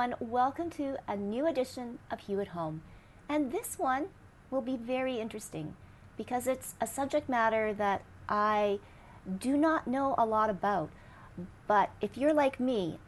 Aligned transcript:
everyone. 0.00 0.30
Welcome 0.30 0.70
to 0.70 0.96
a 1.06 1.14
new 1.14 1.46
edition 1.46 1.98
of 2.10 2.20
Hue 2.20 2.40
at 2.40 2.48
Home. 2.48 2.80
And 3.28 3.52
this 3.52 3.78
one 3.78 4.06
will 4.50 4.62
be 4.62 4.76
very 4.76 5.20
interesting 5.20 5.74
because 6.16 6.46
it's 6.46 6.74
a 6.80 6.86
subject 6.86 7.28
matter 7.28 7.74
that 7.74 8.02
I 8.26 8.78
do 9.38 9.58
not 9.58 9.86
know 9.86 10.14
a 10.16 10.24
lot 10.24 10.48
about. 10.48 10.88
But 11.66 11.90
if 12.00 12.16
you're 12.16 12.32
like 12.32 12.58
me, 12.58 12.98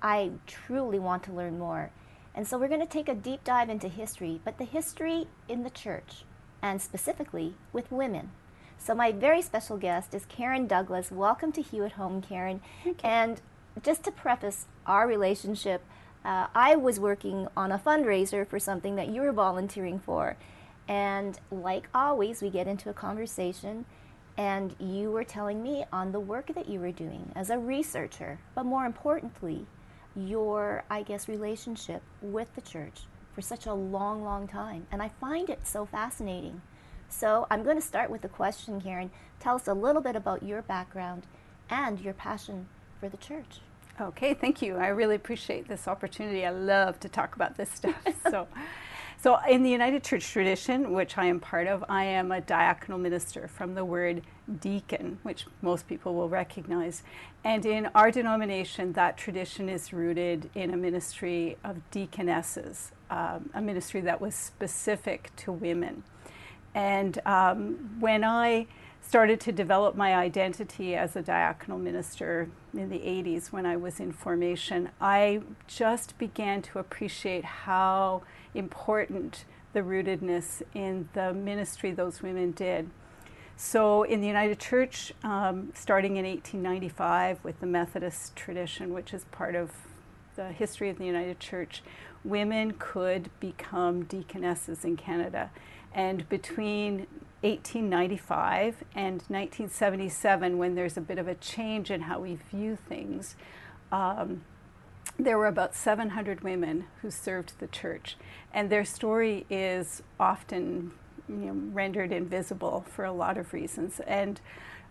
I 0.00 0.30
truly 0.46 1.00
want 1.00 1.24
to 1.24 1.32
learn 1.32 1.58
more. 1.58 1.90
And 2.36 2.46
so 2.46 2.56
we're 2.56 2.68
going 2.68 2.80
to 2.80 2.86
take 2.86 3.08
a 3.08 3.16
deep 3.16 3.42
dive 3.42 3.68
into 3.68 3.88
history, 3.88 4.40
but 4.44 4.58
the 4.58 4.64
history 4.64 5.26
in 5.48 5.64
the 5.64 5.70
church, 5.70 6.24
and 6.62 6.80
specifically 6.80 7.54
with 7.72 7.90
women. 7.90 8.30
So 8.78 8.94
my 8.94 9.10
very 9.10 9.42
special 9.42 9.76
guest 9.76 10.14
is 10.14 10.24
Caryn 10.26 10.68
Douglas. 10.68 11.10
Welcome 11.10 11.50
to 11.52 11.62
Hue 11.62 11.84
at 11.84 11.92
Home, 11.92 12.22
Caryn. 12.22 12.60
And 13.02 13.40
just 13.82 14.04
to 14.04 14.12
preface 14.12 14.66
our 14.86 15.08
relationship, 15.08 15.82
uh, 16.24 16.46
I 16.54 16.76
was 16.76 17.00
working 17.00 17.48
on 17.56 17.72
a 17.72 17.78
fundraiser 17.78 18.46
for 18.46 18.58
something 18.58 18.96
that 18.96 19.08
you 19.08 19.22
were 19.22 19.32
volunteering 19.32 19.98
for. 19.98 20.36
And 20.86 21.38
like 21.50 21.88
always, 21.94 22.42
we 22.42 22.50
get 22.50 22.66
into 22.66 22.90
a 22.90 22.94
conversation, 22.94 23.84
and 24.36 24.74
you 24.78 25.10
were 25.10 25.24
telling 25.24 25.62
me 25.62 25.84
on 25.92 26.12
the 26.12 26.20
work 26.20 26.54
that 26.54 26.68
you 26.68 26.80
were 26.80 26.92
doing 26.92 27.32
as 27.34 27.50
a 27.50 27.58
researcher, 27.58 28.38
but 28.54 28.64
more 28.64 28.86
importantly, 28.86 29.66
your, 30.14 30.84
I 30.90 31.02
guess, 31.02 31.28
relationship 31.28 32.02
with 32.22 32.54
the 32.54 32.60
church 32.60 33.02
for 33.34 33.42
such 33.42 33.66
a 33.66 33.74
long, 33.74 34.24
long 34.24 34.48
time. 34.48 34.86
And 34.90 35.02
I 35.02 35.10
find 35.20 35.50
it 35.50 35.66
so 35.66 35.86
fascinating. 35.86 36.62
So 37.08 37.46
I'm 37.50 37.62
going 37.62 37.76
to 37.76 37.82
start 37.82 38.10
with 38.10 38.22
the 38.22 38.28
question, 38.28 38.80
Caryn. 38.80 39.10
Tell 39.40 39.56
us 39.56 39.68
a 39.68 39.74
little 39.74 40.02
bit 40.02 40.16
about 40.16 40.42
your 40.42 40.62
background 40.62 41.24
and 41.70 42.00
your 42.00 42.14
passion 42.14 42.68
for 43.00 43.08
the 43.08 43.16
church. 43.16 43.60
Okay, 44.00 44.32
thank 44.32 44.62
you. 44.62 44.76
I 44.76 44.88
really 44.88 45.16
appreciate 45.16 45.66
this 45.66 45.88
opportunity. 45.88 46.46
I 46.46 46.50
love 46.50 47.00
to 47.00 47.08
talk 47.08 47.34
about 47.34 47.56
this 47.56 47.68
stuff. 47.68 47.96
so, 48.30 48.46
so 49.20 49.38
in 49.50 49.64
the 49.64 49.70
United 49.70 50.04
Church 50.04 50.30
tradition, 50.30 50.92
which 50.92 51.18
I 51.18 51.24
am 51.24 51.40
part 51.40 51.66
of, 51.66 51.84
I 51.88 52.04
am 52.04 52.30
a 52.30 52.40
diaconal 52.40 53.00
minister 53.00 53.48
from 53.48 53.74
the 53.74 53.84
word 53.84 54.22
deacon, 54.60 55.18
which 55.24 55.46
most 55.62 55.88
people 55.88 56.14
will 56.14 56.28
recognize. 56.28 57.02
And 57.42 57.66
in 57.66 57.88
our 57.96 58.12
denomination, 58.12 58.92
that 58.92 59.16
tradition 59.16 59.68
is 59.68 59.92
rooted 59.92 60.48
in 60.54 60.72
a 60.72 60.76
ministry 60.76 61.56
of 61.64 61.78
deaconesses, 61.90 62.92
um, 63.10 63.50
a 63.52 63.60
ministry 63.60 64.00
that 64.02 64.20
was 64.20 64.36
specific 64.36 65.34
to 65.38 65.50
women. 65.50 66.04
And 66.72 67.18
um, 67.26 67.96
when 67.98 68.22
I 68.22 68.68
started 69.00 69.40
to 69.40 69.52
develop 69.52 69.96
my 69.96 70.14
identity 70.14 70.94
as 70.94 71.16
a 71.16 71.22
diaconal 71.22 71.80
minister 71.80 72.48
in 72.78 72.88
the 72.88 72.98
80s 72.98 73.52
when 73.52 73.66
I 73.66 73.76
was 73.76 74.00
in 74.00 74.12
formation, 74.12 74.90
I 75.00 75.42
just 75.66 76.16
began 76.18 76.62
to 76.62 76.78
appreciate 76.78 77.44
how 77.44 78.22
important 78.54 79.44
the 79.72 79.80
rootedness 79.80 80.62
in 80.74 81.08
the 81.12 81.34
ministry 81.34 81.90
those 81.90 82.22
women 82.22 82.52
did. 82.52 82.88
So, 83.56 84.04
in 84.04 84.20
the 84.20 84.28
United 84.28 84.60
Church, 84.60 85.12
um, 85.24 85.72
starting 85.74 86.16
in 86.16 86.24
1895 86.24 87.42
with 87.42 87.58
the 87.58 87.66
Methodist 87.66 88.36
tradition, 88.36 88.92
which 88.92 89.12
is 89.12 89.24
part 89.24 89.56
of 89.56 89.72
the 90.36 90.52
history 90.52 90.88
of 90.88 90.98
the 90.98 91.04
United 91.04 91.40
Church, 91.40 91.82
women 92.22 92.74
could 92.78 93.30
become 93.40 94.04
deaconesses 94.04 94.84
in 94.84 94.96
Canada. 94.96 95.50
And 95.92 96.28
between 96.28 97.08
1895 97.42 98.84
and 98.94 99.22
1977, 99.28 100.58
when 100.58 100.74
there's 100.74 100.96
a 100.96 101.00
bit 101.00 101.18
of 101.18 101.28
a 101.28 101.34
change 101.34 101.90
in 101.90 102.02
how 102.02 102.20
we 102.20 102.38
view 102.50 102.76
things, 102.88 103.36
um, 103.92 104.42
there 105.18 105.38
were 105.38 105.46
about 105.46 105.74
700 105.74 106.42
women 106.42 106.86
who 107.02 107.10
served 107.10 107.52
the 107.58 107.66
church, 107.66 108.16
and 108.52 108.70
their 108.70 108.84
story 108.84 109.46
is 109.48 110.02
often 110.18 110.92
you 111.28 111.34
know, 111.34 111.52
rendered 111.72 112.12
invisible 112.12 112.84
for 112.88 113.04
a 113.04 113.12
lot 113.12 113.36
of 113.36 113.52
reasons. 113.52 114.00
And 114.06 114.40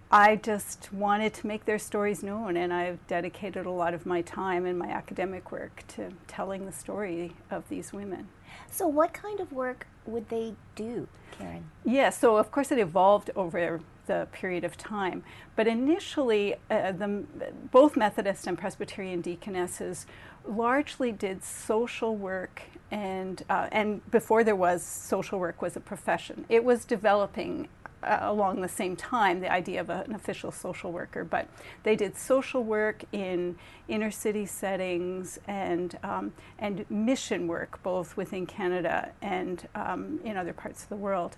I 0.10 0.38
just 0.38 0.94
wanted 0.94 1.34
to 1.36 1.48
make 1.48 1.66
their 1.66 1.80
stories 1.80 2.24
known, 2.24 2.56
and 2.56 2.74
I've 2.74 3.06
dedicated 3.08 3.66
a 3.66 3.72
lot 3.72 3.94
of 3.94 4.06
my 4.06 4.22
time 4.22 4.66
and 4.66 4.80
my 4.80 4.88
academic 4.88 5.52
work 5.52 5.84
to 5.90 6.12
telling 6.28 6.66
the 6.66 6.72
story 6.72 7.36
of 7.52 7.68
these 7.68 7.92
women. 7.92 8.30
So, 8.72 8.88
what 8.88 9.14
kind 9.14 9.42
of 9.42 9.52
work 9.52 9.88
would 10.08 10.30
they 10.30 10.54
do, 10.76 11.08
Caryn? 11.38 11.64
Yeah, 11.86 12.10
so 12.10 12.38
of 12.38 12.52
course 12.52 12.72
it 12.72 12.80
evolved 12.80 13.30
over 13.36 13.82
the 14.08 14.28
period 14.32 14.64
of 14.64 14.78
time, 14.78 15.24
but 15.56 15.68
initially, 15.68 16.56
uh, 16.72 16.94
the, 16.94 17.26
both 17.72 17.98
Methodist 17.98 18.48
and 18.48 18.58
Presbyterian 18.58 19.22
deaconesses 19.22 20.06
largely 20.48 21.12
did 21.12 21.44
social 21.44 22.16
work 22.16 22.62
and 22.90 23.44
uh, 23.50 23.68
and 23.72 24.10
before 24.12 24.44
there 24.44 24.56
was 24.56 24.82
social 24.82 25.40
work 25.40 25.62
was 25.62 25.76
a 25.76 25.80
profession 25.80 26.46
it 26.48 26.64
was 26.64 26.86
developing 26.86 27.68
uh, 28.04 28.20
along 28.22 28.62
the 28.62 28.68
same 28.68 28.96
time 28.96 29.40
the 29.40 29.52
idea 29.52 29.82
of 29.82 29.90
a, 29.90 30.04
an 30.08 30.14
official 30.14 30.52
social 30.52 30.92
worker, 30.92 31.24
but 31.24 31.48
they 31.84 31.96
did 31.96 32.18
social 32.18 32.64
work 32.64 33.04
in 33.12 33.56
inner 33.88 34.12
city 34.12 34.46
settings 34.46 35.40
and 35.48 35.98
um, 36.04 36.34
and 36.60 36.86
mission 36.90 37.48
work 37.48 37.82
both 37.84 38.18
within 38.18 38.46
Canada 38.46 39.12
and 39.22 39.68
um, 39.76 40.20
in 40.24 40.38
other 40.38 40.54
parts 40.54 40.84
of 40.84 40.90
the 40.90 40.96
world. 40.96 41.38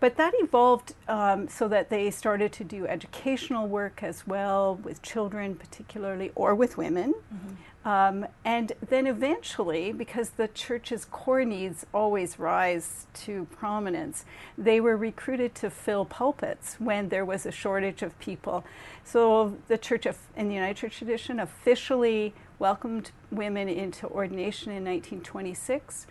But 0.00 0.16
that 0.16 0.32
evolved 0.38 0.94
um, 1.06 1.46
so 1.46 1.68
that 1.68 1.88
they 1.88 2.10
started 2.10 2.52
to 2.54 2.64
do 2.64 2.88
educational 2.88 3.68
work 3.68 4.02
as 4.02 4.26
well 4.26 4.74
with 4.74 5.00
children, 5.00 5.54
particularly, 5.54 6.32
or 6.34 6.56
with 6.56 6.76
women. 6.76 7.14
Mm-hmm. 7.32 7.54
Um, 7.84 8.26
and 8.44 8.72
then 8.88 9.08
eventually, 9.08 9.92
because 9.92 10.30
the 10.30 10.46
church's 10.48 11.04
core 11.04 11.44
needs 11.44 11.84
always 11.92 12.38
rise 12.38 13.06
to 13.14 13.46
prominence, 13.56 14.24
they 14.56 14.80
were 14.80 14.96
recruited 14.96 15.54
to 15.56 15.70
fill 15.70 16.04
pulpits 16.04 16.76
when 16.78 17.08
there 17.08 17.24
was 17.24 17.44
a 17.44 17.50
shortage 17.50 18.02
of 18.02 18.16
people. 18.20 18.64
So 19.04 19.56
the 19.66 19.78
church 19.78 20.06
of, 20.06 20.16
in 20.36 20.48
the 20.48 20.54
United 20.54 20.76
Church 20.76 20.98
tradition 20.98 21.40
officially 21.40 22.34
welcomed 22.60 23.10
women 23.32 23.68
into 23.68 24.06
ordination 24.06 24.70
in 24.70 24.84
1926. 24.84 26.06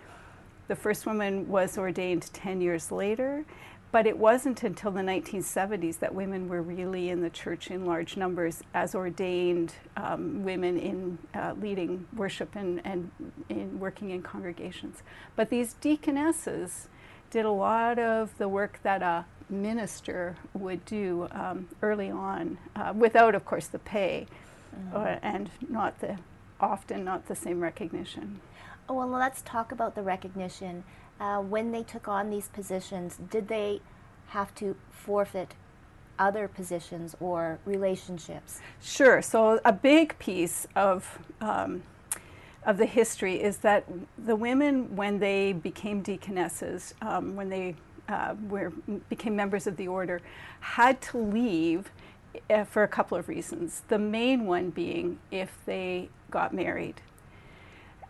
The 0.68 0.76
first 0.76 1.06
woman 1.06 1.48
was 1.48 1.78
ordained 1.78 2.30
10 2.34 2.60
years 2.60 2.92
later. 2.92 3.46
But 3.92 4.08
it 4.08 4.18
wasn't 4.18 4.64
until 4.64 4.92
the 4.92 5.02
1970s 5.02 6.00
that 6.00 6.16
women 6.16 6.48
were 6.48 6.62
really 6.62 7.10
in 7.10 7.22
the 7.22 7.30
church 7.30 7.70
in 7.70 7.86
large 7.86 8.16
numbers 8.16 8.64
as 8.74 8.96
ordained 8.96 9.74
um, 9.98 10.44
women 10.44 10.80
in 10.80 11.18
uh, 11.34 11.56
leading 11.60 12.08
worship 12.16 12.56
and, 12.56 12.82
and 12.86 13.12
in 13.50 13.80
working 13.80 14.12
in 14.12 14.22
congregations. 14.22 15.04
But 15.36 15.50
these 15.50 15.74
deaconesses 15.74 16.88
did 17.32 17.44
a 17.44 17.52
lot 17.52 18.00
of 18.00 18.38
the 18.38 18.48
work 18.48 18.80
that 18.84 19.02
a 19.02 19.26
minister 19.50 20.38
would 20.54 20.86
do 20.86 21.28
um, 21.32 21.68
early 21.82 22.10
on, 22.10 22.58
uh, 22.76 22.94
without, 22.96 23.36
of 23.36 23.44
course, 23.44 23.68
the 23.68 23.80
pay 23.80 24.28
mm-hmm. 24.74 24.96
uh, 24.96 25.18
and 25.22 25.50
not 25.70 26.00
the 26.00 26.18
often 26.62 27.04
not 27.04 27.28
the 27.28 27.36
same 27.36 27.60
recognition. 27.60 28.40
Oh, 28.88 28.94
well, 28.94 29.08
let's 29.08 29.42
talk 29.42 29.72
about 29.72 29.96
the 29.96 30.04
recognition 30.04 30.84
uh, 31.22 31.40
when 31.40 31.72
they 31.72 31.84
took 31.84 32.08
on 32.08 32.32
these 32.32 32.48
positions, 32.48 33.20
did 33.30 33.48
they 33.48 33.80
have 34.30 34.54
to 34.56 34.76
forfeit 34.90 35.54
other 36.18 36.48
positions 36.48 37.16
or 37.20 37.60
relationships? 37.64 38.60
Sure. 38.82 39.22
So 39.22 39.60
a 39.64 39.72
big 39.72 40.18
piece 40.18 40.68
of 40.76 41.20
um, 41.40 41.84
of 42.66 42.78
the 42.78 42.86
history 42.86 43.42
is 43.42 43.58
that 43.58 43.86
the 44.24 44.36
women, 44.36 44.96
when 44.96 45.20
they 45.20 45.54
became 45.54 46.02
deaconesses, 46.02 46.94
um, 47.02 47.36
when 47.36 47.50
they 47.50 47.76
uh, 48.10 48.36
were 48.50 48.72
became 49.10 49.36
members 49.36 49.68
of 49.68 49.78
the 49.78 49.88
order, 49.88 50.22
had 50.60 51.02
to 51.02 51.18
leave 51.18 51.92
uh, 52.50 52.64
for 52.64 52.84
a 52.84 52.88
couple 52.88 53.18
of 53.18 53.28
reasons. 53.28 53.84
The 53.90 54.00
main 54.00 54.46
one 54.46 54.72
being 54.72 55.20
if 55.30 55.56
they 55.66 56.10
got 56.32 56.54
married. 56.54 57.02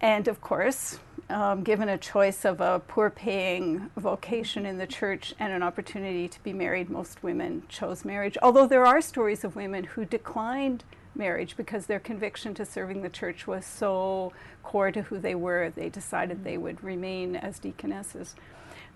And 0.01 0.27
of 0.27 0.41
course, 0.41 0.99
um, 1.29 1.63
given 1.63 1.87
a 1.87 1.97
choice 1.97 2.43
of 2.43 2.59
a 2.59 2.81
poor 2.87 3.09
paying 3.09 3.91
vocation 3.95 4.65
in 4.65 4.77
the 4.77 4.87
church 4.87 5.33
and 5.39 5.53
an 5.53 5.63
opportunity 5.63 6.27
to 6.27 6.43
be 6.43 6.53
married, 6.53 6.89
most 6.89 7.23
women 7.23 7.63
chose 7.69 8.03
marriage. 8.03 8.37
Although 8.41 8.67
there 8.67 8.85
are 8.85 8.99
stories 8.99 9.43
of 9.43 9.55
women 9.55 9.83
who 9.83 10.03
declined 10.03 10.83
marriage 11.15 11.55
because 11.55 11.85
their 11.85 11.99
conviction 11.99 12.53
to 12.55 12.65
serving 12.65 13.03
the 13.03 13.09
church 13.09 13.45
was 13.45 13.65
so 13.65 14.33
core 14.63 14.91
to 14.91 15.03
who 15.03 15.19
they 15.19 15.35
were, 15.35 15.71
they 15.75 15.89
decided 15.89 16.43
they 16.43 16.57
would 16.57 16.83
remain 16.83 17.35
as 17.35 17.59
deaconesses. 17.59 18.35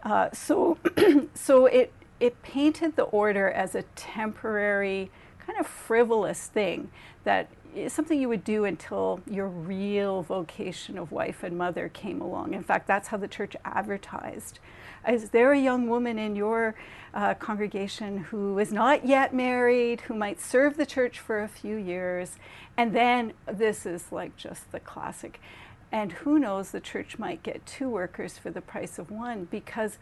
Uh, 0.04 0.30
so, 0.34 0.78
so 1.34 1.68
it 1.68 1.94
it 2.20 2.42
painted 2.42 2.96
the 2.96 3.04
order 3.04 3.50
as 3.52 3.76
a 3.76 3.82
temporary, 3.96 5.12
kind 5.46 5.60
of 5.60 5.68
frivolous 5.68 6.48
thing 6.48 6.90
that 7.26 7.50
something 7.88 8.20
you 8.20 8.30
would 8.30 8.44
do 8.44 8.66
until 8.66 9.20
your 9.30 9.48
real 9.48 10.22
vocation 10.22 10.98
of 10.98 11.12
wife 11.12 11.44
and 11.44 11.58
mother 11.58 11.90
came 11.90 12.22
along. 12.22 12.54
In 12.54 12.64
fact, 12.64 12.88
that's 12.88 13.10
how 13.10 13.18
the 13.18 13.28
church 13.28 13.56
advertised. 13.66 14.60
Is 15.08 15.30
there 15.30 15.52
a 15.52 15.60
young 15.60 15.88
woman 15.88 16.18
in 16.18 16.36
your 16.36 16.76
uh, 17.14 17.34
congregation 17.36 18.18
who 18.18 18.58
is 18.60 18.72
not 18.72 19.06
yet 19.06 19.34
married, 19.34 20.02
who 20.02 20.16
might 20.16 20.42
serve 20.42 20.78
the 20.78 20.86
church 20.86 21.20
for 21.20 21.42
a 21.42 21.48
few 21.48 21.76
years? 21.76 22.38
And 22.78 22.96
then 22.96 23.34
this 23.46 23.86
is 23.86 24.12
like 24.12 24.36
just 24.36 24.72
the 24.72 24.80
classic. 24.80 25.40
And 25.92 26.12
who 26.12 26.40
knows, 26.40 26.72
the 26.72 26.80
church 26.80 27.20
might 27.20 27.44
get 27.44 27.66
two 27.66 27.90
workers 27.90 28.38
for 28.38 28.50
the 28.50 28.62
price 28.62 28.98
of 28.98 29.12
one 29.12 29.46
because 29.46 29.98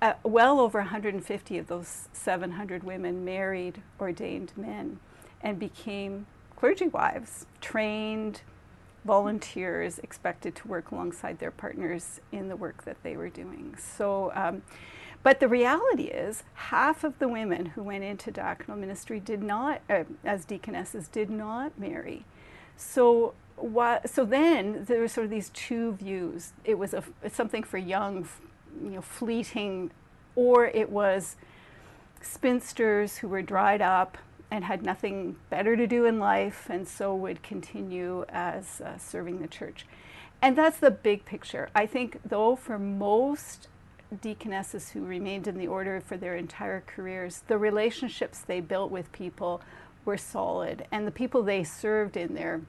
uh, 0.00 0.14
well 0.22 0.60
over 0.60 0.80
150 0.80 1.58
of 1.58 1.66
those 1.66 2.08
700 2.12 2.84
women 2.84 3.24
married 3.24 3.82
ordained 4.00 4.52
men 4.56 5.00
and 5.40 5.58
became 5.58 6.26
clergy 6.58 6.88
wives, 6.88 7.46
trained 7.60 8.42
volunteers 9.04 10.00
expected 10.00 10.56
to 10.56 10.66
work 10.66 10.90
alongside 10.90 11.38
their 11.38 11.52
partners 11.52 12.20
in 12.32 12.48
the 12.48 12.56
work 12.56 12.82
that 12.84 12.96
they 13.04 13.16
were 13.16 13.28
doing. 13.28 13.76
So, 13.78 14.32
um, 14.34 14.62
but 15.22 15.38
the 15.38 15.46
reality 15.46 16.06
is, 16.06 16.42
half 16.54 17.04
of 17.04 17.16
the 17.20 17.28
women 17.28 17.66
who 17.66 17.84
went 17.84 18.02
into 18.02 18.32
diaconal 18.32 18.76
ministry 18.76 19.20
did 19.20 19.40
not, 19.40 19.82
uh, 19.88 20.02
as 20.24 20.44
deaconesses, 20.44 21.06
did 21.06 21.30
not 21.30 21.78
marry. 21.78 22.24
So, 22.76 23.34
so 24.04 24.24
then 24.24 24.84
there 24.84 25.00
were 25.00 25.08
sort 25.08 25.26
of 25.26 25.30
these 25.30 25.50
two 25.50 25.92
views. 25.92 26.54
It 26.64 26.76
was 26.76 26.92
a, 26.92 27.04
something 27.30 27.62
for 27.62 27.78
young, 27.78 28.26
you 28.82 28.90
know, 28.90 29.00
fleeting, 29.00 29.92
or 30.34 30.66
it 30.66 30.90
was 30.90 31.36
spinsters 32.20 33.18
who 33.18 33.28
were 33.28 33.42
dried 33.42 33.80
up 33.80 34.18
and 34.50 34.64
had 34.64 34.82
nothing 34.82 35.36
better 35.50 35.76
to 35.76 35.86
do 35.86 36.04
in 36.06 36.18
life, 36.18 36.68
and 36.70 36.88
so 36.88 37.14
would 37.14 37.42
continue 37.42 38.24
as 38.28 38.80
uh, 38.80 38.96
serving 38.96 39.40
the 39.40 39.48
church. 39.48 39.86
And 40.40 40.56
that's 40.56 40.78
the 40.78 40.90
big 40.90 41.24
picture. 41.24 41.68
I 41.74 41.86
think, 41.86 42.20
though, 42.24 42.56
for 42.56 42.78
most 42.78 43.68
deaconesses 44.22 44.90
who 44.90 45.04
remained 45.04 45.46
in 45.46 45.58
the 45.58 45.66
order 45.66 46.00
for 46.00 46.16
their 46.16 46.36
entire 46.36 46.82
careers, 46.86 47.42
the 47.46 47.58
relationships 47.58 48.40
they 48.40 48.60
built 48.60 48.90
with 48.90 49.12
people 49.12 49.60
were 50.04 50.16
solid, 50.16 50.86
and 50.90 51.06
the 51.06 51.10
people 51.10 51.42
they 51.42 51.64
served 51.64 52.16
in 52.16 52.34
their 52.34 52.62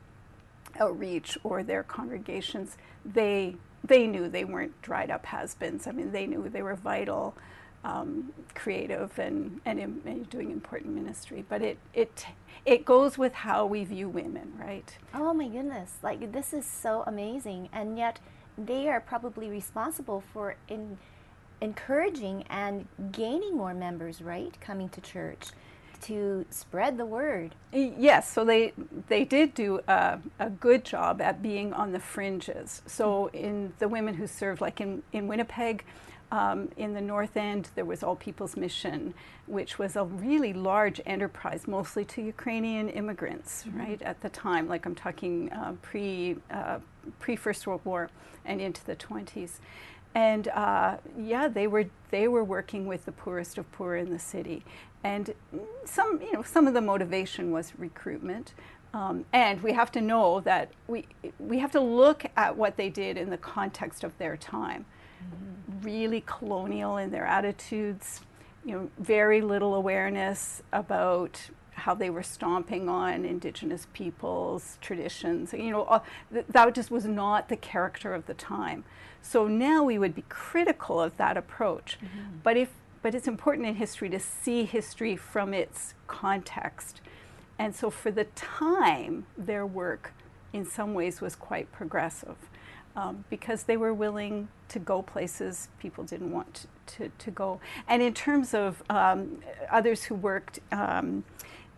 outreach 0.80 1.38
or 1.44 1.64
their 1.64 1.84
congregations, 1.84 2.78
they 3.06 3.56
they 3.82 4.06
knew 4.06 4.28
they 4.28 4.44
weren't 4.44 4.82
dried 4.82 5.10
up 5.10 5.26
has-beens. 5.26 5.88
I 5.88 5.92
mean, 5.92 6.12
they 6.12 6.28
knew 6.28 6.50
they 6.50 6.62
were 6.62 6.76
vital 6.76 7.34
um, 7.84 8.34
creative 8.56 9.18
and, 9.20 9.62
and, 9.66 9.80
and, 9.80 10.30
doing 10.30 10.52
important 10.52 10.94
ministry. 10.94 11.46
But 11.48 11.62
it, 11.62 11.78
it, 11.94 12.26
it 12.66 12.86
goes 12.86 13.18
with 13.18 13.34
how 13.34 13.66
we 13.66 13.86
view 13.86 14.10
women, 14.10 14.54
right? 14.58 14.98
Oh 15.14 15.34
my 15.34 15.48
goodness. 15.48 15.94
Like, 16.04 16.32
this 16.32 16.54
is 16.54 16.66
so 16.66 17.04
amazing. 17.08 17.70
And 17.72 17.98
yet, 17.98 18.20
they 18.58 18.90
are 18.90 19.00
probably 19.00 19.50
responsible 19.50 20.24
for 20.34 20.56
in, 20.68 20.98
encouraging 21.62 22.44
and 22.50 22.88
gaining 23.12 23.56
more 23.56 23.74
members, 23.74 24.22
right? 24.22 24.60
Coming 24.60 24.90
to 24.90 25.02
church 25.02 25.48
to 26.02 26.46
spread 26.50 26.98
the 26.98 27.06
word. 27.06 27.56
Yes, 27.74 28.32
so 28.32 28.46
they 28.46 28.74
they 29.08 29.26
did 29.26 29.54
do 29.54 29.82
a, 29.88 30.20
a, 30.40 30.50
good 30.50 30.86
job 30.86 31.22
at 31.22 31.42
being 31.42 31.74
on 31.74 31.92
the 31.92 32.00
fringes. 32.00 32.82
So 32.86 33.28
in 33.34 33.74
the 33.80 33.88
women 33.88 34.16
who 34.16 34.28
served, 34.28 34.62
like 34.62 34.80
in 34.80 35.04
in 35.12 35.28
Winnipeg, 35.28 35.84
um, 36.32 36.70
in 36.78 36.94
the 36.94 37.02
North 37.02 37.38
End, 37.38 37.70
there 37.76 37.86
was 37.86 38.04
All 38.04 38.16
People's 38.16 38.56
Mission, 38.56 39.14
which 39.48 39.80
was 39.80 39.96
a 39.96 40.04
really 40.04 40.54
large 40.54 41.02
enterprise, 41.06 41.68
mostly 41.68 42.06
to 42.06 42.22
Ukrainian 42.22 42.90
immigrants, 42.90 43.64
mm-hmm. 43.64 43.80
right, 43.80 44.02
at 44.02 44.22
the 44.22 44.30
time. 44.30 44.68
Like 44.68 44.86
I'm 44.86 44.96
talking 44.96 45.52
uh, 45.52 45.74
pre, 45.82 46.38
uh, 46.52 46.80
pre 47.20 47.36
First 47.36 47.66
World 47.66 47.82
War 47.84 48.10
and 48.46 48.62
into 48.62 48.86
the 48.86 48.96
20s. 48.96 49.60
And 50.14 50.48
uh, 50.50 50.98
yeah, 51.18 51.48
they 51.48 51.68
were, 51.68 51.86
they 52.12 52.28
were 52.28 52.44
working 52.44 52.86
with 52.86 53.06
the 53.06 53.12
poorest 53.12 53.58
of 53.58 53.72
poor 53.72 53.96
in 53.96 54.10
the 54.12 54.20
city. 54.20 54.64
And 55.04 55.34
some, 55.86 56.22
you 56.22 56.34
know, 56.34 56.44
some 56.44 56.68
of 56.68 56.74
the 56.74 56.82
motivation 56.82 57.52
was 57.52 57.74
recruitment. 57.78 58.54
Um, 58.94 59.26
and 59.34 59.62
we 59.62 59.74
have 59.74 59.92
to 59.94 60.02
know 60.02 60.42
that 60.42 60.72
we, 60.88 61.08
we 61.38 61.60
have 61.60 61.72
to 61.72 61.80
look 61.80 62.26
at 62.36 62.58
what 62.58 62.76
they 62.76 62.90
did 62.90 63.18
in 63.18 63.30
the 63.30 63.38
context 63.38 64.04
of 64.04 64.18
their 64.18 64.36
time. 64.36 64.86
Really 65.82 66.24
colonial 66.26 66.98
in 66.98 67.12
their 67.12 67.26
attitudes, 67.26 68.22
you 68.66 68.74
know, 68.74 68.90
very 69.00 69.42
little 69.42 69.76
awareness 69.76 70.62
about 70.74 71.50
how 71.72 71.96
they 71.96 72.10
were 72.10 72.24
stomping 72.24 72.90
on 72.90 73.24
indigenous 73.24 73.88
peoples, 73.94 74.78
traditions. 74.82 75.54
You 75.54 75.72
know, 75.72 76.02
that 76.32 76.76
just 76.76 76.92
was 76.92 77.06
not 77.06 77.50
the 77.50 77.56
character 77.56 78.14
of 78.14 78.26
the 78.26 78.34
time. 78.34 78.84
So 79.22 79.48
now 79.48 79.84
we 79.84 79.98
would 79.98 80.14
be 80.14 80.24
critical 80.30 81.02
of 81.02 81.16
that 81.18 81.38
approach. 81.38 81.98
Mm-hmm. 82.04 82.38
But 82.44 82.58
if 82.58 82.70
but 83.02 83.16
it's 83.16 83.30
important 83.30 83.66
in 83.66 83.76
history 83.76 84.10
to 84.10 84.20
see 84.20 84.66
history 84.66 85.16
from 85.16 85.54
its 85.54 85.94
context. 86.08 87.00
And 87.58 87.74
so 87.74 87.90
for 87.90 88.12
the 88.12 88.26
time, 88.36 89.26
their 89.38 89.66
work 89.66 90.12
in 90.52 90.66
some 90.66 90.94
ways 90.94 91.22
was 91.22 91.34
quite 91.34 91.72
progressive 91.72 92.36
um, 92.96 93.26
because 93.30 93.64
they 93.64 93.78
were 93.78 93.94
willing 93.94 94.48
to 94.70 94.80
go 94.80 95.02
places 95.02 95.70
people 95.80 96.04
didn't 96.04 96.32
want 96.32 96.68
to, 96.86 97.10
to 97.18 97.32
go. 97.32 97.60
And 97.88 98.02
in 98.02 98.14
terms 98.14 98.54
of 98.54 98.84
um, 98.90 99.40
others 99.72 100.04
who 100.04 100.16
worked 100.16 100.60
um, 100.72 101.24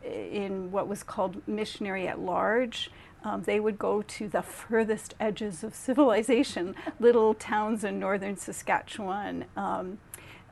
in 0.03 0.71
what 0.71 0.87
was 0.87 1.03
called 1.03 1.47
missionary 1.47 2.07
at 2.07 2.19
large, 2.19 2.91
um, 3.23 3.43
they 3.43 3.59
would 3.59 3.77
go 3.77 4.01
to 4.01 4.27
the 4.27 4.41
furthest 4.41 5.13
edges 5.19 5.63
of 5.63 5.75
civilization, 5.75 6.75
little 6.99 7.33
towns 7.33 7.83
in 7.83 7.99
northern 7.99 8.35
Saskatchewan. 8.35 9.45
Um, 9.55 9.99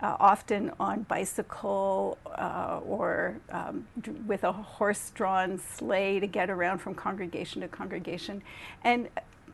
uh, 0.01 0.15
often 0.19 0.71
on 0.79 1.03
bicycle 1.03 2.17
uh, 2.25 2.79
or 2.85 3.37
um, 3.51 3.85
d- 3.99 4.11
with 4.11 4.45
a 4.45 4.51
horse-drawn 4.51 5.59
sleigh 5.59 6.21
to 6.21 6.27
get 6.27 6.49
around 6.49 6.77
from 6.77 6.95
congregation 6.95 7.61
to 7.61 7.67
congregation, 7.67 8.41
and 8.83 9.09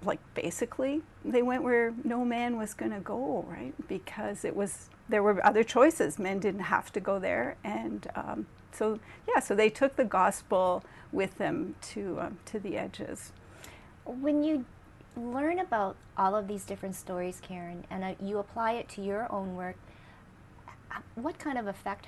like 0.05 0.19
basically 0.33 1.01
they 1.23 1.41
went 1.41 1.63
where 1.63 1.93
no 2.03 2.23
man 2.23 2.57
was 2.57 2.73
going 2.73 2.91
to 2.91 2.99
go, 2.99 3.45
right? 3.47 3.73
Because 3.87 4.45
it 4.45 4.55
was 4.55 4.89
there 5.09 5.23
were 5.23 5.45
other 5.45 5.63
choices. 5.63 6.17
Men 6.17 6.39
didn't 6.39 6.61
have 6.61 6.91
to 6.93 6.99
go 6.99 7.19
there, 7.19 7.57
and 7.63 8.07
um, 8.15 8.47
so 8.71 8.99
yeah, 9.27 9.39
so 9.39 9.55
they 9.55 9.69
took 9.69 9.95
the 9.95 10.05
gospel 10.05 10.83
with 11.11 11.37
them 11.37 11.75
to 11.93 12.19
um, 12.21 12.37
to 12.45 12.59
the 12.59 12.77
edges. 12.77 13.31
When 14.05 14.43
you 14.43 14.65
learn 15.17 15.59
about 15.59 15.95
all 16.17 16.35
of 16.35 16.47
these 16.47 16.65
different 16.65 16.95
stories, 16.95 17.41
Caryn, 17.47 17.83
and 17.89 18.03
uh, 18.03 18.13
you 18.21 18.37
apply 18.37 18.73
it 18.73 18.89
to 18.89 19.01
your 19.01 19.31
own 19.31 19.55
work, 19.55 19.77
what 21.15 21.39
kind 21.39 21.57
of 21.57 21.67
effect 21.67 22.07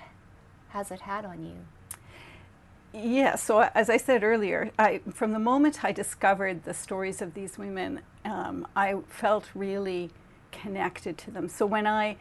has 0.70 0.92
it 0.92 1.01
had 1.01 1.25
on 1.25 1.44
you? 1.44 1.66
Yeah, 3.00 3.36
so 3.36 3.70
as 3.75 3.92
I 3.92 3.98
said 3.98 4.24
earlier, 4.24 4.72
I, 4.80 5.01
from 5.13 5.32
the 5.32 5.39
moment 5.39 5.84
I 5.84 5.92
discovered 5.92 6.63
the 6.63 6.74
stories 6.74 7.22
of 7.22 7.36
these 7.36 7.56
women, 7.56 8.01
um, 8.25 8.68
I 8.75 8.96
felt 9.08 9.46
really 9.54 10.10
connected 10.51 11.16
to 11.20 11.32
them. 11.32 11.48
So 11.48 11.68
when 11.68 11.86
I, 11.86 12.18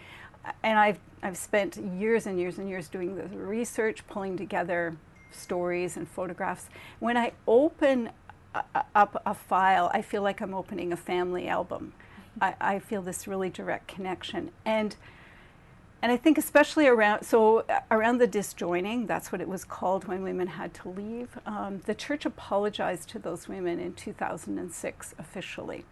and 0.63 0.79
I've, 0.79 0.99
I've 1.23 1.39
spent 1.39 1.77
years 1.77 2.27
and 2.27 2.39
years 2.39 2.59
and 2.59 2.69
years 2.69 2.89
doing 2.89 3.17
the 3.17 3.27
research, 3.27 4.07
pulling 4.07 4.37
together 4.37 4.97
stories 5.31 5.97
and 5.97 6.07
photographs. 6.07 6.69
When 6.99 7.17
I 7.17 7.33
open 7.47 8.11
a, 8.55 8.85
up 8.95 9.23
a 9.25 9.33
file, 9.33 9.91
I 9.95 10.03
feel 10.03 10.21
like 10.21 10.43
I'm 10.43 10.53
opening 10.53 10.93
a 10.93 10.97
family 10.97 11.49
album. 11.49 11.95
I, 12.39 12.55
I 12.61 12.79
feel 12.81 13.01
this 13.01 13.27
really 13.27 13.49
direct 13.49 13.89
connection. 13.89 14.51
And 14.67 14.95
and 16.03 16.13
I 16.13 16.17
think 16.17 16.39
especially 16.39 16.87
around 16.87 17.25
so 17.25 17.65
uh, 17.69 17.81
around 17.91 18.19
the 18.19 18.27
disjoining, 18.27 19.07
that's 19.07 19.33
what 19.33 19.41
it 19.41 19.49
was 19.49 19.65
called 19.65 20.07
when 20.07 20.23
women 20.23 20.49
had 20.49 20.75
to 20.75 20.89
leave. 20.89 21.39
Um, 21.47 21.81
the 21.87 21.95
church 21.95 22.27
apologized 22.27 23.09
to 23.11 23.19
those 23.19 23.49
women 23.49 23.81
in 23.81 23.95
2006 23.95 25.15
officially, 25.19 25.85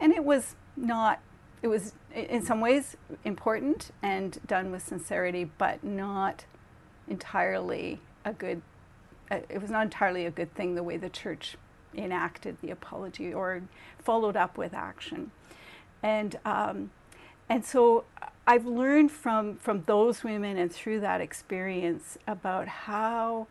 and 0.00 0.12
it 0.12 0.24
was 0.24 0.56
not. 0.76 1.20
It 1.62 1.68
was 1.68 1.94
in 2.14 2.44
some 2.44 2.60
ways 2.60 2.96
important 3.24 3.90
and 4.02 4.38
done 4.46 4.70
with 4.70 4.82
sincerity, 4.82 5.50
but 5.56 5.82
not 5.82 6.44
entirely 7.08 8.00
a 8.24 8.32
good. 8.32 8.60
Uh, 9.30 9.38
it 9.48 9.62
was 9.62 9.70
not 9.70 9.84
entirely 9.84 10.26
a 10.26 10.30
good 10.30 10.52
thing 10.54 10.74
the 10.74 10.82
way 10.82 10.96
the 10.96 11.08
church 11.08 11.56
enacted 11.94 12.56
the 12.60 12.70
apology 12.70 13.32
or 13.32 13.62
followed 13.98 14.36
up 14.36 14.58
with 14.58 14.74
action, 14.74 15.30
and 16.02 16.38
um, 16.44 16.90
and 17.48 17.64
so 17.64 18.04
I've 18.46 18.66
learned 18.66 19.10
from, 19.10 19.56
from 19.56 19.84
those 19.86 20.22
women 20.22 20.58
and 20.58 20.70
through 20.70 21.00
that 21.00 21.20
experience 21.20 22.18
about 22.26 22.68
how 22.68 23.46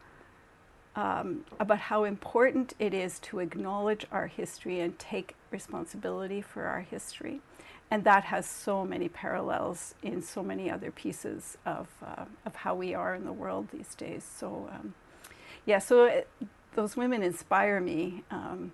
um, 0.95 1.45
about 1.59 1.79
how 1.79 2.03
important 2.03 2.73
it 2.77 2.93
is 2.93 3.17
to 3.19 3.39
acknowledge 3.39 4.05
our 4.11 4.27
history 4.27 4.79
and 4.79 4.97
take 4.99 5.35
responsibility 5.49 6.41
for 6.41 6.65
our 6.65 6.81
history. 6.81 7.41
And 7.89 8.03
that 8.03 8.25
has 8.25 8.47
so 8.47 8.85
many 8.85 9.09
parallels 9.09 9.95
in 10.01 10.21
so 10.21 10.43
many 10.43 10.69
other 10.69 10.91
pieces 10.91 11.57
of, 11.65 11.87
uh, 12.05 12.25
of 12.45 12.55
how 12.55 12.75
we 12.75 12.93
are 12.93 13.15
in 13.15 13.25
the 13.25 13.33
world 13.33 13.69
these 13.71 13.95
days. 13.95 14.23
So, 14.23 14.69
um, 14.71 14.93
yeah, 15.65 15.79
so 15.79 16.05
it, 16.05 16.27
those 16.75 16.95
women 16.95 17.21
inspire 17.23 17.79
me 17.79 18.23
um, 18.31 18.71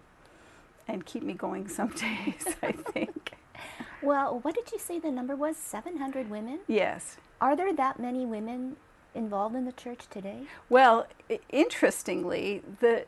and 0.87 1.05
keep 1.05 1.23
me 1.23 1.33
going 1.33 1.67
some 1.67 1.89
days, 1.95 2.55
I 2.61 2.71
think. 2.71 3.33
Well, 4.01 4.39
what 4.41 4.55
did 4.55 4.71
you 4.71 4.79
say 4.79 4.99
the 4.99 5.11
number 5.11 5.35
was? 5.35 5.57
700 5.57 6.29
women? 6.29 6.59
Yes. 6.67 7.17
Are 7.41 7.55
there 7.55 7.73
that 7.73 7.99
many 7.99 8.25
women 8.25 8.77
involved 9.13 9.55
in 9.55 9.65
the 9.65 9.71
church 9.71 10.07
today? 10.09 10.43
Well, 10.69 11.07
interestingly, 11.49 12.61
the 12.79 13.05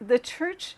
the 0.00 0.18
church 0.18 0.76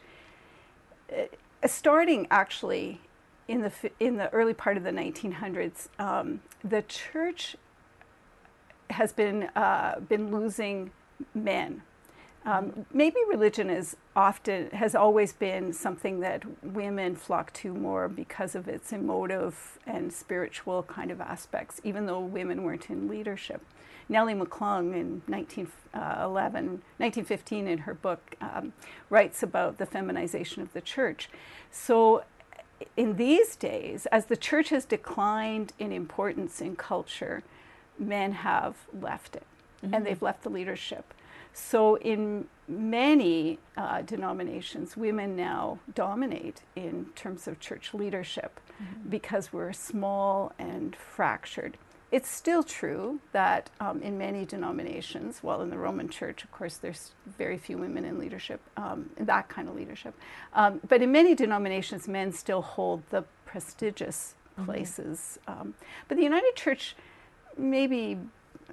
uh, 1.12 1.66
starting 1.66 2.26
actually 2.30 3.00
in 3.48 3.62
the 3.62 3.72
in 4.00 4.16
the 4.16 4.32
early 4.32 4.54
part 4.54 4.76
of 4.76 4.82
the 4.82 4.90
1900s, 4.90 5.88
um, 5.98 6.40
the 6.64 6.82
church 6.82 7.56
has 8.90 9.12
been 9.12 9.44
uh, 9.54 10.00
been 10.00 10.30
losing 10.30 10.90
men. 11.34 11.82
Um, 12.46 12.86
maybe 12.92 13.16
religion 13.28 13.68
is 13.68 13.96
often 14.14 14.70
has 14.70 14.94
always 14.94 15.32
been 15.32 15.72
something 15.72 16.20
that 16.20 16.44
women 16.62 17.16
flock 17.16 17.52
to 17.54 17.74
more 17.74 18.08
because 18.08 18.54
of 18.54 18.68
its 18.68 18.92
emotive 18.92 19.78
and 19.84 20.12
spiritual 20.12 20.84
kind 20.84 21.10
of 21.10 21.20
aspects, 21.20 21.80
even 21.82 22.06
though 22.06 22.20
women 22.20 22.62
weren't 22.62 22.88
in 22.88 23.08
leadership. 23.08 23.62
Nellie 24.08 24.34
McClung 24.34 24.94
in 24.94 25.22
1911, 25.26 26.82
1915 26.98 27.66
in 27.66 27.78
her 27.78 27.94
book 27.94 28.36
um, 28.40 28.72
writes 29.10 29.42
about 29.42 29.78
the 29.78 29.86
feminization 29.86 30.62
of 30.62 30.72
the 30.72 30.80
church. 30.80 31.28
So 31.72 32.22
in 32.96 33.16
these 33.16 33.56
days, 33.56 34.06
as 34.06 34.26
the 34.26 34.36
church 34.36 34.68
has 34.68 34.84
declined 34.84 35.72
in 35.80 35.90
importance 35.90 36.60
in 36.60 36.76
culture, 36.76 37.42
men 37.98 38.30
have 38.32 38.76
left 38.92 39.34
it 39.34 39.42
mm-hmm. 39.82 39.94
and 39.94 40.06
they've 40.06 40.22
left 40.22 40.44
the 40.44 40.50
leadership. 40.50 41.12
So, 41.58 41.96
in 41.96 42.48
many 42.68 43.58
uh, 43.78 44.02
denominations, 44.02 44.94
women 44.94 45.34
now 45.36 45.78
dominate 45.94 46.60
in 46.76 47.06
terms 47.14 47.48
of 47.48 47.60
church 47.60 47.94
leadership 47.94 48.60
mm-hmm. 48.70 49.08
because 49.08 49.54
we're 49.54 49.72
small 49.72 50.52
and 50.58 50.94
fractured. 50.94 51.78
It's 52.12 52.28
still 52.28 52.62
true 52.62 53.20
that 53.32 53.70
um, 53.80 54.02
in 54.02 54.18
many 54.18 54.44
denominations, 54.44 55.42
well, 55.42 55.62
in 55.62 55.70
the 55.70 55.78
Roman 55.78 56.10
Church, 56.10 56.44
of 56.44 56.52
course, 56.52 56.76
there's 56.76 57.12
very 57.38 57.56
few 57.56 57.78
women 57.78 58.04
in 58.04 58.18
leadership, 58.18 58.60
um, 58.76 59.08
that 59.18 59.48
kind 59.48 59.66
of 59.66 59.74
leadership. 59.74 60.14
Um, 60.52 60.82
but 60.86 61.00
in 61.00 61.10
many 61.10 61.34
denominations, 61.34 62.06
men 62.06 62.32
still 62.32 62.60
hold 62.60 63.02
the 63.08 63.24
prestigious 63.46 64.34
mm-hmm. 64.52 64.66
places. 64.66 65.38
Mm-hmm. 65.48 65.70
but 66.06 66.18
the 66.18 66.22
United 66.22 66.54
Church, 66.54 66.94
maybe 67.56 68.18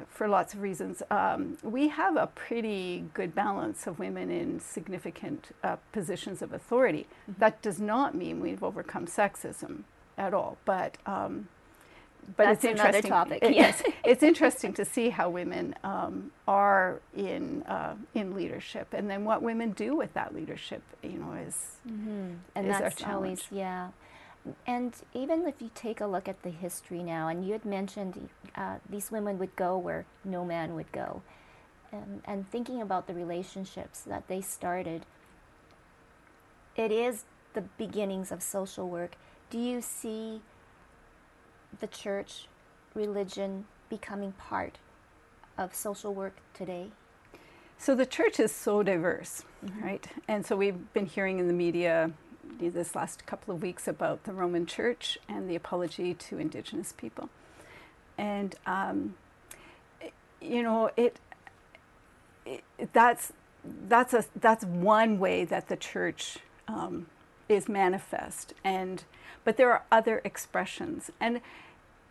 for 0.10 0.28
lots 0.28 0.54
of 0.54 0.62
reasons, 0.62 1.04
um, 1.12 1.58
we 1.62 1.90
have 1.90 2.16
a 2.16 2.28
pretty 2.28 3.06
good 3.14 3.36
balance 3.36 3.88
of 3.88 4.00
women 4.00 4.30
in 4.30 4.60
significant 4.60 5.56
uh, 5.64 5.78
positions 5.92 6.42
of 6.42 6.54
authority. 6.54 7.08
Mm-hmm. 7.24 7.40
That 7.40 7.62
does 7.62 7.80
not 7.80 8.16
mean 8.16 8.40
we've 8.40 8.64
overcome 8.64 9.06
sexism 9.06 9.84
at 10.18 10.34
all, 10.34 10.58
but 10.66 10.98
um, 11.06 11.48
but 12.38 12.46
That's 12.46 12.64
it's 12.64 12.80
interesting. 12.80 13.12
topic. 13.12 13.40
It, 13.44 13.54
yes, 13.54 13.84
it's 14.06 14.24
interesting 14.24 14.74
to 14.74 14.86
see 14.86 15.10
how 15.10 15.30
women 15.30 15.76
um, 15.84 16.32
are 16.48 17.02
in 17.16 17.64
uh, 17.64 17.96
in 18.14 18.36
leadership, 18.36 18.88
and 18.94 19.10
then 19.10 19.26
what 19.26 19.42
women 19.42 19.72
do 19.72 19.96
with 19.96 20.14
that 20.14 20.34
leadership. 20.34 20.82
You 21.02 21.20
know, 21.20 21.34
is 21.34 21.78
mm-hmm. 21.88 22.36
and 22.56 22.68
is 22.68 22.80
that's 22.80 23.04
always 23.04 23.44
yeah. 23.52 23.90
And 24.68 24.94
even 25.14 25.48
if 25.48 25.62
you 25.62 25.72
take 25.74 26.02
a 26.02 26.08
look 26.08 26.28
at 26.28 26.44
the 26.44 26.50
history 26.50 27.02
now, 27.02 27.28
and 27.30 27.46
you 27.46 27.54
had 27.54 27.66
mentioned 27.66 28.30
uh, 28.56 28.76
these 28.90 29.12
women 29.12 29.40
would 29.40 29.56
go 29.56 29.78
where 29.78 30.06
no 30.26 30.44
man 30.44 30.76
would 30.76 30.92
go, 30.92 31.22
um, 31.94 32.22
and 32.26 32.50
thinking 32.50 32.82
about 32.82 33.08
the 33.08 33.14
relationships 33.14 34.02
that 34.02 34.28
they 34.28 34.42
started, 34.42 35.06
it 36.76 36.92
is 36.92 37.26
the 37.54 37.62
beginnings 37.78 38.32
of 38.32 38.42
social 38.42 38.90
work. 38.90 39.16
Do 39.50 39.60
you 39.60 39.82
see 39.82 40.42
the 41.80 41.88
church, 41.88 42.48
religion 42.96 43.66
becoming 43.90 44.34
part 44.34 44.80
of 45.58 45.74
social 45.76 46.14
work 46.14 46.38
today? 46.54 46.92
So 47.78 47.96
the 47.96 48.06
church 48.06 48.40
is 48.40 48.52
so 48.52 48.82
diverse, 48.82 49.44
mm-hmm. 49.64 49.84
right? 49.84 50.08
And 50.28 50.46
so 50.46 50.56
we've 50.56 50.94
been 50.94 51.06
hearing 51.06 51.40
in 51.40 51.48
the 51.48 51.54
media 51.54 52.12
this 52.60 52.96
last 52.96 53.26
couple 53.26 53.54
of 53.54 53.62
weeks 53.62 53.88
about 53.88 54.24
the 54.26 54.34
Roman 54.34 54.66
Church 54.66 55.18
and 55.30 55.50
the 55.50 55.56
apology 55.56 56.14
to 56.16 56.40
Indigenous 56.40 56.94
people, 56.94 57.30
and 58.18 58.56
um, 58.66 59.16
you 60.42 60.64
know 60.64 60.92
it, 60.98 61.20
it, 62.46 62.64
That's 62.94 63.34
that's 63.88 64.14
a 64.14 64.26
that's 64.40 64.66
one 64.66 65.20
way 65.20 65.46
that 65.46 65.68
the 65.70 65.78
church 65.78 66.40
um, 66.68 67.08
is 67.50 67.70
manifest, 67.70 68.54
and 68.64 69.04
but 69.44 69.58
there 69.58 69.72
are 69.72 69.84
other 69.92 70.22
expressions, 70.26 71.12
and 71.20 71.42